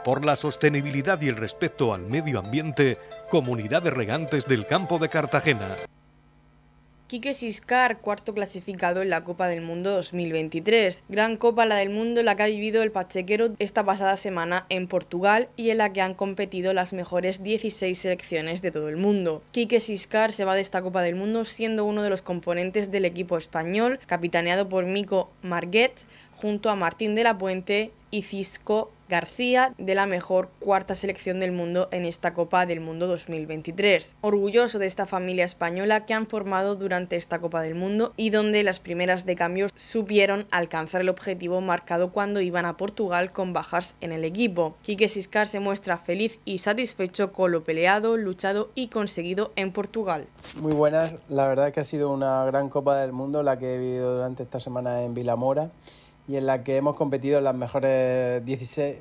por 0.06 0.24
la 0.24 0.36
sostenibilidad 0.36 1.20
y 1.20 1.26
el 1.28 1.34
respeto 1.34 1.92
al 1.92 2.06
medio 2.06 2.38
ambiente, 2.38 2.96
Comunidad 3.28 3.82
de 3.82 3.90
Regantes 3.90 4.46
del 4.46 4.64
Campo 4.64 5.00
de 5.00 5.08
Cartagena. 5.08 5.74
Quique 7.08 7.34
Siscar, 7.34 7.98
cuarto 7.98 8.32
clasificado 8.32 9.02
en 9.02 9.10
la 9.10 9.24
Copa 9.24 9.48
del 9.48 9.62
Mundo 9.62 9.90
2023. 9.90 11.02
Gran 11.08 11.36
Copa 11.36 11.66
la 11.66 11.74
del 11.74 11.90
Mundo 11.90 12.22
la 12.22 12.36
que 12.36 12.44
ha 12.44 12.46
vivido 12.46 12.84
el 12.84 12.92
Pachequero 12.92 13.48
esta 13.58 13.84
pasada 13.84 14.16
semana 14.16 14.66
en 14.68 14.86
Portugal 14.86 15.48
y 15.56 15.70
en 15.70 15.78
la 15.78 15.92
que 15.92 16.02
han 16.02 16.14
competido 16.14 16.72
las 16.72 16.92
mejores 16.92 17.42
16 17.42 17.98
selecciones 17.98 18.62
de 18.62 18.70
todo 18.70 18.88
el 18.88 18.96
mundo. 18.96 19.42
Quique 19.50 19.80
Siscar 19.80 20.30
se 20.30 20.44
va 20.44 20.54
de 20.54 20.60
esta 20.60 20.82
Copa 20.82 21.02
del 21.02 21.16
Mundo 21.16 21.44
siendo 21.44 21.84
uno 21.84 22.04
de 22.04 22.10
los 22.10 22.22
componentes 22.22 22.92
del 22.92 23.06
equipo 23.06 23.36
español, 23.36 23.98
capitaneado 24.06 24.68
por 24.68 24.86
Mico 24.86 25.32
Marguet, 25.42 25.94
junto 26.36 26.70
a 26.70 26.76
Martín 26.76 27.16
de 27.16 27.24
la 27.24 27.36
Puente 27.36 27.90
y 28.12 28.22
Cisco 28.22 28.92
García 29.08 29.72
de 29.78 29.94
la 29.94 30.06
mejor 30.06 30.50
cuarta 30.58 30.94
selección 30.94 31.38
del 31.38 31.52
mundo 31.52 31.88
en 31.92 32.04
esta 32.04 32.34
Copa 32.34 32.66
del 32.66 32.80
Mundo 32.80 33.06
2023. 33.06 34.16
Orgulloso 34.20 34.78
de 34.78 34.86
esta 34.86 35.06
familia 35.06 35.44
española 35.44 36.06
que 36.06 36.14
han 36.14 36.26
formado 36.26 36.74
durante 36.74 37.16
esta 37.16 37.38
Copa 37.38 37.62
del 37.62 37.76
Mundo 37.76 38.12
y 38.16 38.30
donde 38.30 38.64
las 38.64 38.80
primeras 38.80 39.24
de 39.24 39.36
cambio 39.36 39.66
supieron 39.76 40.46
alcanzar 40.50 41.02
el 41.02 41.08
objetivo 41.08 41.60
marcado 41.60 42.10
cuando 42.10 42.40
iban 42.40 42.66
a 42.66 42.76
Portugal 42.76 43.32
con 43.32 43.52
bajas 43.52 43.96
en 44.00 44.12
el 44.12 44.24
equipo. 44.24 44.76
Quique 44.82 45.08
Siscar 45.08 45.46
se 45.46 45.60
muestra 45.60 45.98
feliz 45.98 46.40
y 46.44 46.58
satisfecho 46.58 47.32
con 47.32 47.52
lo 47.52 47.62
peleado, 47.62 48.16
luchado 48.16 48.70
y 48.74 48.88
conseguido 48.88 49.52
en 49.54 49.72
Portugal. 49.72 50.26
Muy 50.56 50.72
buenas, 50.72 51.14
la 51.28 51.46
verdad 51.46 51.72
que 51.72 51.80
ha 51.80 51.84
sido 51.84 52.12
una 52.12 52.44
gran 52.44 52.68
Copa 52.68 52.98
del 52.98 53.12
Mundo 53.12 53.42
la 53.42 53.58
que 53.58 53.74
he 53.74 53.78
vivido 53.78 54.14
durante 54.14 54.42
esta 54.42 54.58
semana 54.58 55.02
en 55.02 55.14
Vilamora 55.14 55.70
y 56.28 56.36
en 56.36 56.46
la 56.46 56.64
que 56.64 56.76
hemos 56.76 56.96
competido 56.96 57.38
en 57.38 57.44
las 57.44 57.54
mejores 57.54 58.44
16, 58.44 58.96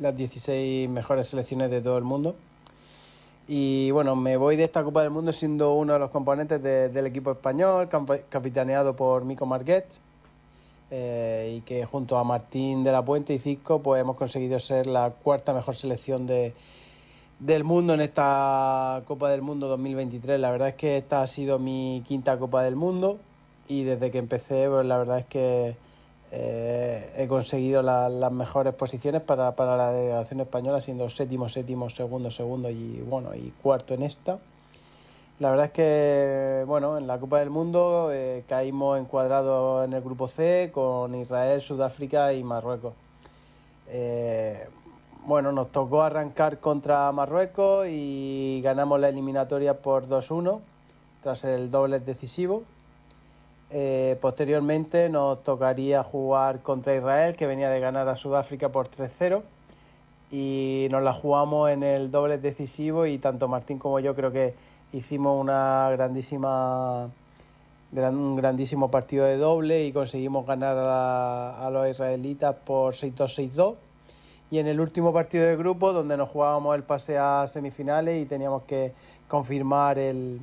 las 0.00 0.16
16 0.16 0.88
mejores 0.88 1.28
selecciones 1.28 1.70
de 1.70 1.80
todo 1.80 1.98
el 1.98 2.04
mundo. 2.04 2.34
Y 3.48 3.90
bueno, 3.92 4.16
me 4.16 4.36
voy 4.36 4.56
de 4.56 4.64
esta 4.64 4.82
Copa 4.82 5.02
del 5.02 5.10
Mundo 5.10 5.32
siendo 5.32 5.74
uno 5.74 5.92
de 5.92 5.98
los 6.00 6.10
componentes 6.10 6.62
del 6.62 7.06
equipo 7.06 7.30
español, 7.30 7.88
capitaneado 8.28 8.96
por 8.96 9.24
Mico 9.24 9.46
Marguet, 9.46 9.86
eh, 10.90 11.54
y 11.56 11.60
que 11.62 11.84
junto 11.84 12.18
a 12.18 12.24
Martín 12.24 12.84
de 12.84 12.92
la 12.92 13.04
Puente 13.04 13.34
y 13.34 13.38
Cisco 13.38 13.80
pues 13.82 14.00
hemos 14.00 14.16
conseguido 14.16 14.58
ser 14.58 14.86
la 14.86 15.10
cuarta 15.10 15.52
mejor 15.52 15.74
selección 15.76 16.26
de, 16.26 16.54
del 17.38 17.64
mundo 17.64 17.94
en 17.94 18.00
esta 18.00 19.02
Copa 19.06 19.30
del 19.30 19.42
Mundo 19.42 19.68
2023. 19.68 20.40
La 20.40 20.50
verdad 20.50 20.68
es 20.68 20.74
que 20.74 20.96
esta 20.96 21.22
ha 21.22 21.26
sido 21.26 21.58
mi 21.58 22.02
quinta 22.06 22.38
Copa 22.38 22.62
del 22.62 22.76
Mundo 22.76 23.18
y 23.68 23.84
desde 23.84 24.10
que 24.10 24.18
empecé, 24.18 24.68
pues 24.68 24.86
la 24.86 24.98
verdad 24.98 25.20
es 25.20 25.26
que 25.26 25.76
eh, 26.32 27.12
he 27.16 27.26
conseguido 27.28 27.82
las 27.82 28.32
mejores 28.32 28.74
posiciones 28.74 29.22
para, 29.22 29.54
la 29.56 29.92
delegación 29.92 30.40
española, 30.40 30.80
siendo 30.80 31.08
séptimo, 31.08 31.48
séptimo, 31.48 31.88
segundo, 31.88 32.30
segundo 32.30 32.70
y 32.70 33.02
bueno 33.08 33.34
y 33.34 33.52
cuarto 33.62 33.94
en 33.94 34.02
esta. 34.02 34.38
La 35.38 35.50
verdad 35.50 35.66
es 35.66 35.72
que 35.72 36.64
bueno, 36.66 36.96
en 36.98 37.06
la 37.06 37.18
Copa 37.18 37.40
del 37.40 37.50
Mundo 37.50 38.10
eh, 38.12 38.44
caímos 38.48 38.98
encuadrados 38.98 39.84
en 39.84 39.92
el 39.92 40.02
grupo 40.02 40.28
C 40.28 40.70
con 40.72 41.14
Israel, 41.14 41.60
Sudáfrica 41.60 42.32
y 42.32 42.42
Marruecos. 42.42 42.94
Eh, 43.88 44.66
bueno, 45.26 45.52
nos 45.52 45.70
tocó 45.72 46.02
arrancar 46.02 46.58
contra 46.60 47.10
Marruecos 47.12 47.86
y 47.88 48.60
ganamos 48.64 48.98
la 48.98 49.08
eliminatoria 49.08 49.78
por 49.82 50.08
2-1 50.08 50.60
tras 51.22 51.44
el 51.44 51.70
doble 51.70 52.00
decisivo. 52.00 52.62
Eh, 53.70 54.16
posteriormente 54.20 55.08
nos 55.08 55.42
tocaría 55.42 56.02
jugar 56.02 56.60
contra 56.60 56.94
Israel, 56.94 57.36
que 57.36 57.46
venía 57.46 57.68
de 57.68 57.80
ganar 57.80 58.08
a 58.08 58.16
Sudáfrica 58.16 58.68
por 58.70 58.88
3-0. 58.88 59.42
Y 60.30 60.88
nos 60.90 61.02
la 61.02 61.12
jugamos 61.12 61.70
en 61.70 61.82
el 61.82 62.10
doble 62.10 62.38
decisivo 62.38 63.06
y 63.06 63.18
tanto 63.18 63.48
Martín 63.48 63.78
como 63.78 64.00
yo 64.00 64.14
creo 64.14 64.32
que 64.32 64.54
hicimos 64.92 65.40
una 65.40 65.88
grandísima 65.90 67.08
un 67.92 68.36
grandísimo 68.36 68.90
partido 68.90 69.24
de 69.24 69.36
doble 69.36 69.84
y 69.84 69.92
conseguimos 69.92 70.44
ganar 70.44 70.76
a, 70.76 71.66
a 71.66 71.70
los 71.70 71.88
israelitas 71.88 72.54
por 72.54 72.94
6-2, 72.94 73.52
6-2. 73.54 73.74
Y 74.50 74.58
en 74.58 74.66
el 74.66 74.80
último 74.80 75.12
partido 75.12 75.46
de 75.46 75.56
grupo, 75.56 75.92
donde 75.92 76.16
nos 76.16 76.28
jugábamos 76.28 76.76
el 76.76 76.82
pase 76.82 77.18
a 77.18 77.46
semifinales 77.46 78.22
y 78.22 78.26
teníamos 78.26 78.62
que 78.64 78.92
confirmar 79.28 79.98
el, 79.98 80.40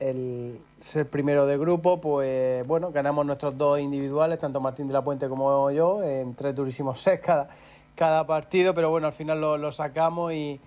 el 0.00 0.58
ser 0.80 1.08
primero 1.10 1.44
de 1.44 1.58
grupo, 1.58 2.00
pues 2.00 2.66
bueno, 2.66 2.90
ganamos 2.90 3.26
nuestros 3.26 3.56
dos 3.56 3.78
individuales, 3.78 4.38
tanto 4.38 4.60
Martín 4.60 4.86
de 4.88 4.94
la 4.94 5.04
Puente 5.04 5.28
como 5.28 5.70
yo, 5.70 6.02
en 6.02 6.34
tres 6.34 6.56
durísimos 6.56 6.98
sets 7.02 7.22
cada, 7.24 7.48
cada 7.94 8.26
partido, 8.26 8.74
pero 8.74 8.88
bueno, 8.88 9.06
al 9.06 9.12
final 9.12 9.40
lo, 9.40 9.72
sacamos 9.72 10.32
y, 10.32 10.58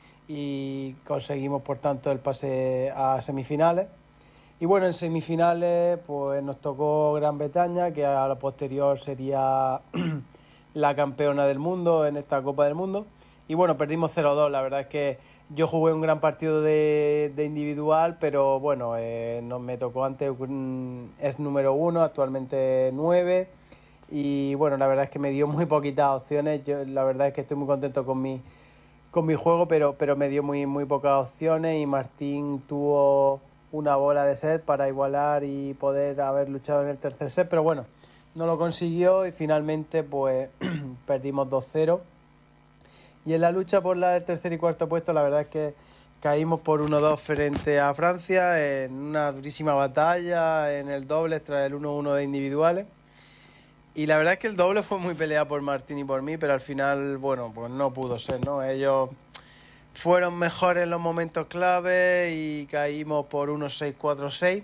conseguimos 1.06 1.64
por 1.64 1.80
tanto 1.80 2.12
el 2.12 2.20
pase 2.20 2.92
a 2.96 3.20
semifinales. 3.22 3.88
Y 4.60 4.66
bueno, 4.66 4.86
en 4.86 4.94
semifinales 4.94 6.00
pues 6.06 6.42
nos 6.44 6.62
tocó 6.62 7.14
Gran 7.14 7.38
Bretaña, 7.38 7.92
que 7.92 8.06
a 8.06 8.28
la 8.28 8.36
posterior 8.36 9.00
sería 9.00 9.82
la 10.76 10.96
campeona 10.96 11.46
del 11.46 11.60
mundo 11.60 12.06
en 12.06 12.18
esta 12.18 12.42
Copa 12.42 12.66
del 12.66 12.76
Mundo. 12.76 13.08
Y 13.48 13.56
bueno, 13.56 13.78
perdimos 13.78 14.16
0-2, 14.16 14.50
la 14.50 14.62
verdad 14.62 14.82
es 14.82 14.88
que 14.88 15.18
yo 15.50 15.68
jugué 15.68 15.94
un 15.94 16.02
gran 16.02 16.20
partido 16.20 16.62
de, 16.62 17.34
individual, 17.38 18.18
pero 18.20 18.60
bueno, 18.60 18.96
eh, 18.98 19.42
no, 19.44 19.60
me 19.60 19.78
tocó 19.78 20.06
antes, 20.06 20.32
es 21.20 21.40
número 21.40 21.74
uno, 21.74 22.02
actualmente 22.02 22.92
nueve. 22.94 23.50
Y 24.10 24.56
bueno, 24.56 24.78
la 24.78 24.88
verdad 24.88 25.06
es 25.06 25.10
que 25.12 25.20
me 25.20 25.32
dio 25.32 25.48
muy 25.48 25.66
poquitas 25.66 26.10
opciones. 26.12 26.64
Yo 26.66 26.84
la 26.86 27.04
verdad 27.04 27.28
es 27.28 27.34
que 27.34 27.42
estoy 27.42 27.58
muy 27.58 27.68
contento 27.68 28.06
con 28.06 28.22
mi, 28.22 28.42
con 29.12 29.26
mi 29.26 29.36
juego, 29.36 29.68
pero, 29.68 29.96
pero 29.98 30.16
me 30.16 30.30
dio 30.30 30.44
muy, 30.44 30.66
muy 30.66 30.86
pocas 30.86 31.28
opciones 31.28 31.82
y 31.82 31.86
Martín 31.86 32.62
tuvo 32.68 33.42
una 33.72 33.96
bola 33.96 34.24
de 34.26 34.36
set 34.36 34.64
para 34.64 34.88
igualar 34.88 35.44
y 35.44 35.74
poder 35.74 36.22
haber 36.22 36.48
luchado 36.50 36.84
en 36.84 36.90
el 36.90 36.98
tercer 36.98 37.32
set, 37.32 37.50
pero 37.50 37.64
bueno, 37.64 37.86
no 38.36 38.46
lo 38.46 38.58
consiguió 38.58 39.26
y 39.26 39.32
finalmente 39.32 40.04
pues 40.04 40.50
perdimos 41.08 41.50
2-0 41.50 42.00
y 43.26 43.34
en 43.34 43.42
la 43.42 43.52
lucha 43.52 43.82
por 43.82 43.98
la, 43.98 44.18
el 44.18 44.24
tercer 44.24 44.54
y 44.54 44.58
cuarto 44.58 44.90
puesto, 44.90 45.14
la 45.14 45.24
verdad 45.24 45.42
es 45.42 45.48
que 45.48 45.76
caímos 46.22 46.62
por 46.62 46.82
1-2 46.82 47.18
frente 47.18 47.80
a 47.80 47.94
Francia 47.94 48.84
en 48.84 48.94
una 48.94 49.32
durísima 49.32 49.74
batalla 49.74 50.78
en 50.78 50.90
el 50.90 51.08
doble 51.08 51.40
tras 51.40 51.66
el 51.66 51.74
1-1 51.74 52.14
de 52.16 52.24
individuales. 52.24 52.86
Y 53.96 54.08
la 54.08 54.18
verdad 54.18 54.34
es 54.34 54.40
que 54.40 54.48
el 54.48 54.56
doble 54.56 54.84
fue 54.84 54.98
muy 54.98 55.14
peleado 55.14 55.48
por 55.48 55.62
Martín 55.62 56.00
y 56.00 56.04
por 56.04 56.22
mí, 56.22 56.38
pero 56.38 56.54
al 56.54 56.62
final, 56.62 57.18
bueno, 57.18 57.52
pues 57.54 57.70
no 57.70 57.94
pudo 57.94 58.18
ser, 58.18 58.44
¿no? 58.44 58.64
Ellos 58.64 59.10
fueron 59.94 60.38
mejores 60.40 60.84
en 60.84 60.90
los 60.90 61.00
momentos 61.00 61.48
clave 61.48 62.32
y 62.34 62.66
caímos 62.66 63.28
por 63.28 63.50
1-6-4-6, 63.50 64.64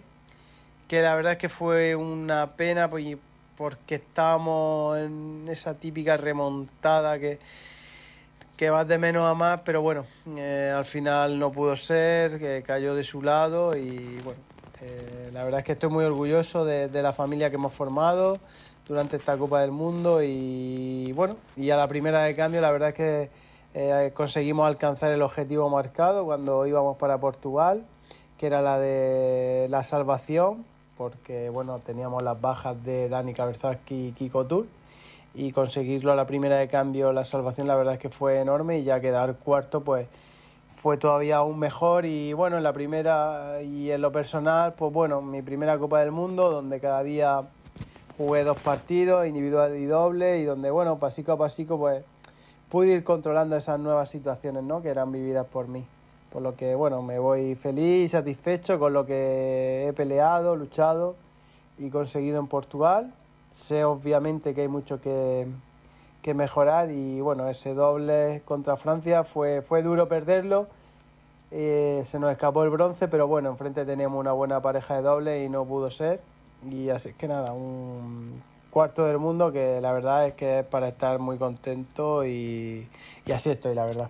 que 0.87 1.01
la 1.01 1.15
verdad 1.15 1.33
es 1.33 1.37
que 1.37 1.49
fue 1.49 1.95
una 1.95 2.47
pena 2.55 2.89
pues, 2.89 3.17
porque 3.55 3.95
estábamos 3.95 4.97
en 4.97 5.45
esa 5.49 5.75
típica 5.75 6.17
remontada 6.17 7.19
que 7.19 7.37
que 8.59 8.69
vas 8.69 8.85
de 8.85 8.97
menos 8.97 9.25
a 9.25 9.33
más, 9.35 9.61
pero 9.63 9.81
bueno, 9.81 10.03
eh, 10.35 10.73
al 10.75 10.83
final 10.83 11.39
no 11.39 11.49
pudo 11.49 11.77
ser, 11.77 12.37
que 12.39 12.61
cayó 12.61 12.93
de 12.93 13.05
su 13.05 13.21
lado 13.21 13.73
y 13.77 14.19
bueno, 14.21 14.41
eh, 14.81 15.29
la 15.31 15.45
verdad 15.45 15.61
es 15.61 15.65
que 15.65 15.71
estoy 15.71 15.89
muy 15.89 16.03
orgulloso 16.03 16.65
de, 16.65 16.89
la 16.89 17.13
familia 17.13 17.49
que 17.49 17.55
hemos 17.55 17.71
formado 17.71 18.37
durante 18.85 19.15
esta 19.15 19.37
Copa 19.37 19.61
del 19.61 19.71
Mundo 19.71 20.21
y 20.21 21.13
bueno, 21.13 21.37
y 21.55 21.69
a 21.69 21.77
la 21.77 21.87
primera 21.87 22.23
de 22.23 22.35
cambio 22.35 22.59
la 22.59 22.69
verdad 22.69 22.89
es 22.89 22.95
que 22.95 23.29
eh, 23.75 24.11
conseguimos 24.13 24.67
alcanzar 24.67 25.13
el 25.13 25.21
objetivo 25.21 25.69
marcado 25.69 26.25
cuando 26.25 26.67
íbamos 26.67 26.97
para 26.97 27.17
Portugal, 27.17 27.85
que 28.37 28.47
era 28.47 28.61
la 28.61 28.77
de 28.77 29.67
la 29.69 29.85
salvación, 29.85 30.65
porque 30.97 31.49
bueno, 31.49 31.79
teníamos 31.79 32.23
las 32.23 32.41
bajas 32.41 32.83
de 32.83 33.07
Dani 33.07 33.33
Kaberzaki 33.33 34.07
y 34.07 34.11
Kiko 34.11 34.45
Tour 34.45 34.65
y 35.33 35.51
conseguirlo 35.51 36.11
a 36.11 36.15
la 36.15 36.25
primera 36.25 36.57
de 36.57 36.67
cambio, 36.67 37.13
la 37.13 37.25
salvación 37.25 37.67
la 37.67 37.75
verdad 37.75 37.95
es 37.95 37.99
que 37.99 38.09
fue 38.09 38.39
enorme 38.39 38.79
y 38.79 38.83
ya 38.83 38.99
quedar 38.99 39.35
cuarto 39.35 39.81
pues 39.81 40.07
fue 40.81 40.97
todavía 40.97 41.37
aún 41.37 41.59
mejor 41.59 42.05
y 42.05 42.33
bueno, 42.33 42.57
en 42.57 42.63
la 42.63 42.73
primera 42.73 43.61
y 43.61 43.91
en 43.91 44.01
lo 44.01 44.11
personal, 44.11 44.73
pues 44.73 44.93
bueno, 44.93 45.21
mi 45.21 45.41
primera 45.41 45.77
Copa 45.77 45.99
del 45.99 46.11
Mundo 46.11 46.49
donde 46.49 46.79
cada 46.79 47.03
día 47.03 47.43
jugué 48.17 48.43
dos 48.43 48.57
partidos, 48.59 49.27
individual 49.27 49.75
y 49.75 49.85
doble 49.85 50.39
y 50.39 50.45
donde 50.45 50.71
bueno, 50.71 50.97
pasico 50.97 51.33
a 51.33 51.37
pasico 51.37 51.77
pues 51.77 52.03
pude 52.69 52.93
ir 52.93 53.03
controlando 53.03 53.55
esas 53.55 53.79
nuevas 53.79 54.09
situaciones 54.09 54.63
¿no? 54.63 54.81
que 54.81 54.89
eran 54.89 55.11
vividas 55.11 55.45
por 55.45 55.67
mí. 55.67 55.85
Por 56.31 56.43
lo 56.43 56.55
que 56.55 56.75
bueno, 56.75 57.01
me 57.01 57.19
voy 57.19 57.55
feliz, 57.55 58.11
satisfecho 58.11 58.79
con 58.79 58.93
lo 58.93 59.05
que 59.05 59.87
he 59.87 59.93
peleado, 59.93 60.55
luchado 60.55 61.15
y 61.77 61.89
conseguido 61.89 62.39
en 62.39 62.47
Portugal 62.47 63.13
Sé 63.59 63.83
obviamente 63.83 64.55
que 64.55 64.61
hay 64.61 64.67
mucho 64.67 65.01
que, 65.01 65.45
mejorar 66.33 66.91
y 66.91 67.21
bueno, 67.21 67.49
ese 67.49 67.73
doble 67.73 68.43
contra 68.45 68.77
Francia 68.77 69.23
fue, 69.23 69.63
fue 69.63 69.81
duro 69.81 70.07
perderlo. 70.07 70.67
Eh, 71.49 72.03
se 72.05 72.19
nos 72.19 72.31
escapó 72.31 72.63
el 72.63 72.69
bronce, 72.69 73.07
pero 73.07 73.27
bueno, 73.27 73.49
enfrente 73.49 73.83
teníamos 73.83 74.19
una 74.19 74.31
buena 74.31 74.61
pareja 74.61 74.97
de 74.97 75.01
doble 75.01 75.43
y 75.43 75.49
no 75.49 75.65
pudo 75.65 75.89
ser. 75.89 76.21
Y 76.69 76.89
así 76.89 77.13
que 77.13 77.27
nada, 77.27 77.51
un 77.53 78.41
cuarto 78.69 79.05
del 79.07 79.17
mundo 79.17 79.51
que 79.51 79.81
la 79.81 79.91
verdad 79.91 80.27
es 80.27 80.35
que 80.35 80.59
es 80.59 80.65
para 80.65 80.87
estar 80.87 81.17
muy 81.17 81.37
contento 81.39 82.25
y, 82.25 82.87
y 83.25 83.31
así 83.31 83.49
estoy, 83.49 83.73
la 83.73 83.85
verdad. 83.85 84.09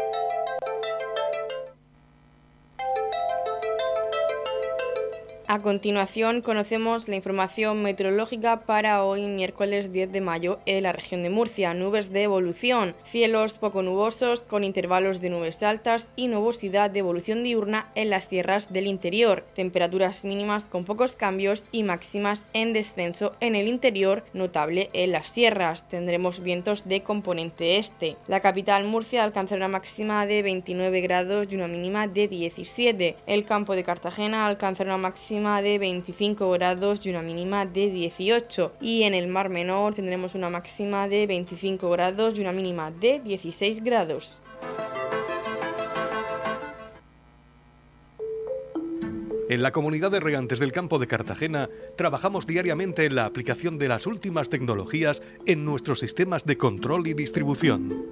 A 5.51 5.59
continuación 5.59 6.41
conocemos 6.41 7.09
la 7.09 7.17
información 7.17 7.83
meteorológica 7.83 8.61
para 8.61 9.03
hoy 9.03 9.27
miércoles 9.27 9.91
10 9.91 10.13
de 10.13 10.21
mayo 10.21 10.59
en 10.65 10.83
la 10.83 10.93
región 10.93 11.23
de 11.23 11.29
Murcia. 11.29 11.73
Nubes 11.73 12.13
de 12.13 12.23
evolución, 12.23 12.95
cielos 13.03 13.57
poco 13.57 13.81
nubosos 13.81 14.39
con 14.39 14.63
intervalos 14.63 15.19
de 15.19 15.29
nubes 15.29 15.61
altas 15.61 16.09
y 16.15 16.29
nubosidad 16.29 16.89
de 16.89 16.99
evolución 16.99 17.43
diurna 17.43 17.91
en 17.95 18.09
las 18.09 18.29
sierras 18.29 18.71
del 18.71 18.87
interior. 18.87 19.43
Temperaturas 19.53 20.23
mínimas 20.23 20.63
con 20.63 20.85
pocos 20.85 21.15
cambios 21.15 21.65
y 21.73 21.83
máximas 21.83 22.45
en 22.53 22.71
descenso 22.71 23.35
en 23.41 23.57
el 23.57 23.67
interior, 23.67 24.23
notable 24.31 24.89
en 24.93 25.11
las 25.11 25.27
sierras. 25.27 25.85
Tendremos 25.89 26.39
vientos 26.39 26.87
de 26.87 27.03
componente 27.03 27.77
este. 27.77 28.15
La 28.29 28.39
capital 28.39 28.85
Murcia 28.85 29.25
alcanzará 29.25 29.65
una 29.65 29.79
máxima 29.79 30.25
de 30.25 30.43
29 30.43 31.01
grados 31.01 31.47
y 31.51 31.55
una 31.57 31.67
mínima 31.67 32.07
de 32.07 32.29
17. 32.29 33.17
El 33.27 33.43
campo 33.43 33.75
de 33.75 33.83
Cartagena 33.83 34.47
alcanzará 34.47 34.95
una 34.95 35.09
máxima 35.41 35.61
de 35.63 35.79
25 35.79 36.51
grados 36.51 37.03
y 37.03 37.09
una 37.09 37.23
mínima 37.23 37.65
de 37.65 37.89
18. 37.89 38.73
Y 38.79 39.03
en 39.03 39.15
el 39.15 39.27
Mar 39.27 39.49
Menor 39.49 39.95
tendremos 39.95 40.35
una 40.35 40.51
máxima 40.51 41.07
de 41.07 41.25
25 41.25 41.89
grados 41.89 42.37
y 42.37 42.41
una 42.41 42.51
mínima 42.51 42.91
de 42.91 43.19
16 43.19 43.83
grados. 43.83 44.39
En 49.49 49.63
la 49.63 49.71
comunidad 49.71 50.11
de 50.11 50.19
regantes 50.19 50.59
del 50.59 50.71
campo 50.71 50.99
de 50.99 51.07
Cartagena 51.07 51.69
trabajamos 51.97 52.45
diariamente 52.45 53.05
en 53.05 53.15
la 53.15 53.25
aplicación 53.25 53.79
de 53.79 53.87
las 53.87 54.05
últimas 54.05 54.47
tecnologías 54.47 55.23
en 55.47 55.65
nuestros 55.65 55.99
sistemas 55.99 56.45
de 56.45 56.57
control 56.57 57.07
y 57.07 57.15
distribución. 57.15 58.05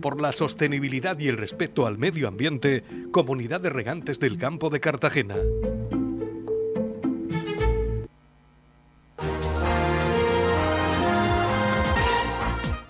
Por 0.00 0.20
la 0.20 0.32
sostenibilidad 0.32 1.18
y 1.18 1.28
el 1.28 1.36
respeto 1.36 1.86
al 1.86 1.98
medio 1.98 2.28
ambiente, 2.28 2.82
Comunidad 3.12 3.60
de 3.60 3.70
Regantes 3.70 4.18
del 4.18 4.38
Campo 4.38 4.70
de 4.70 4.80
Cartagena. 4.80 5.36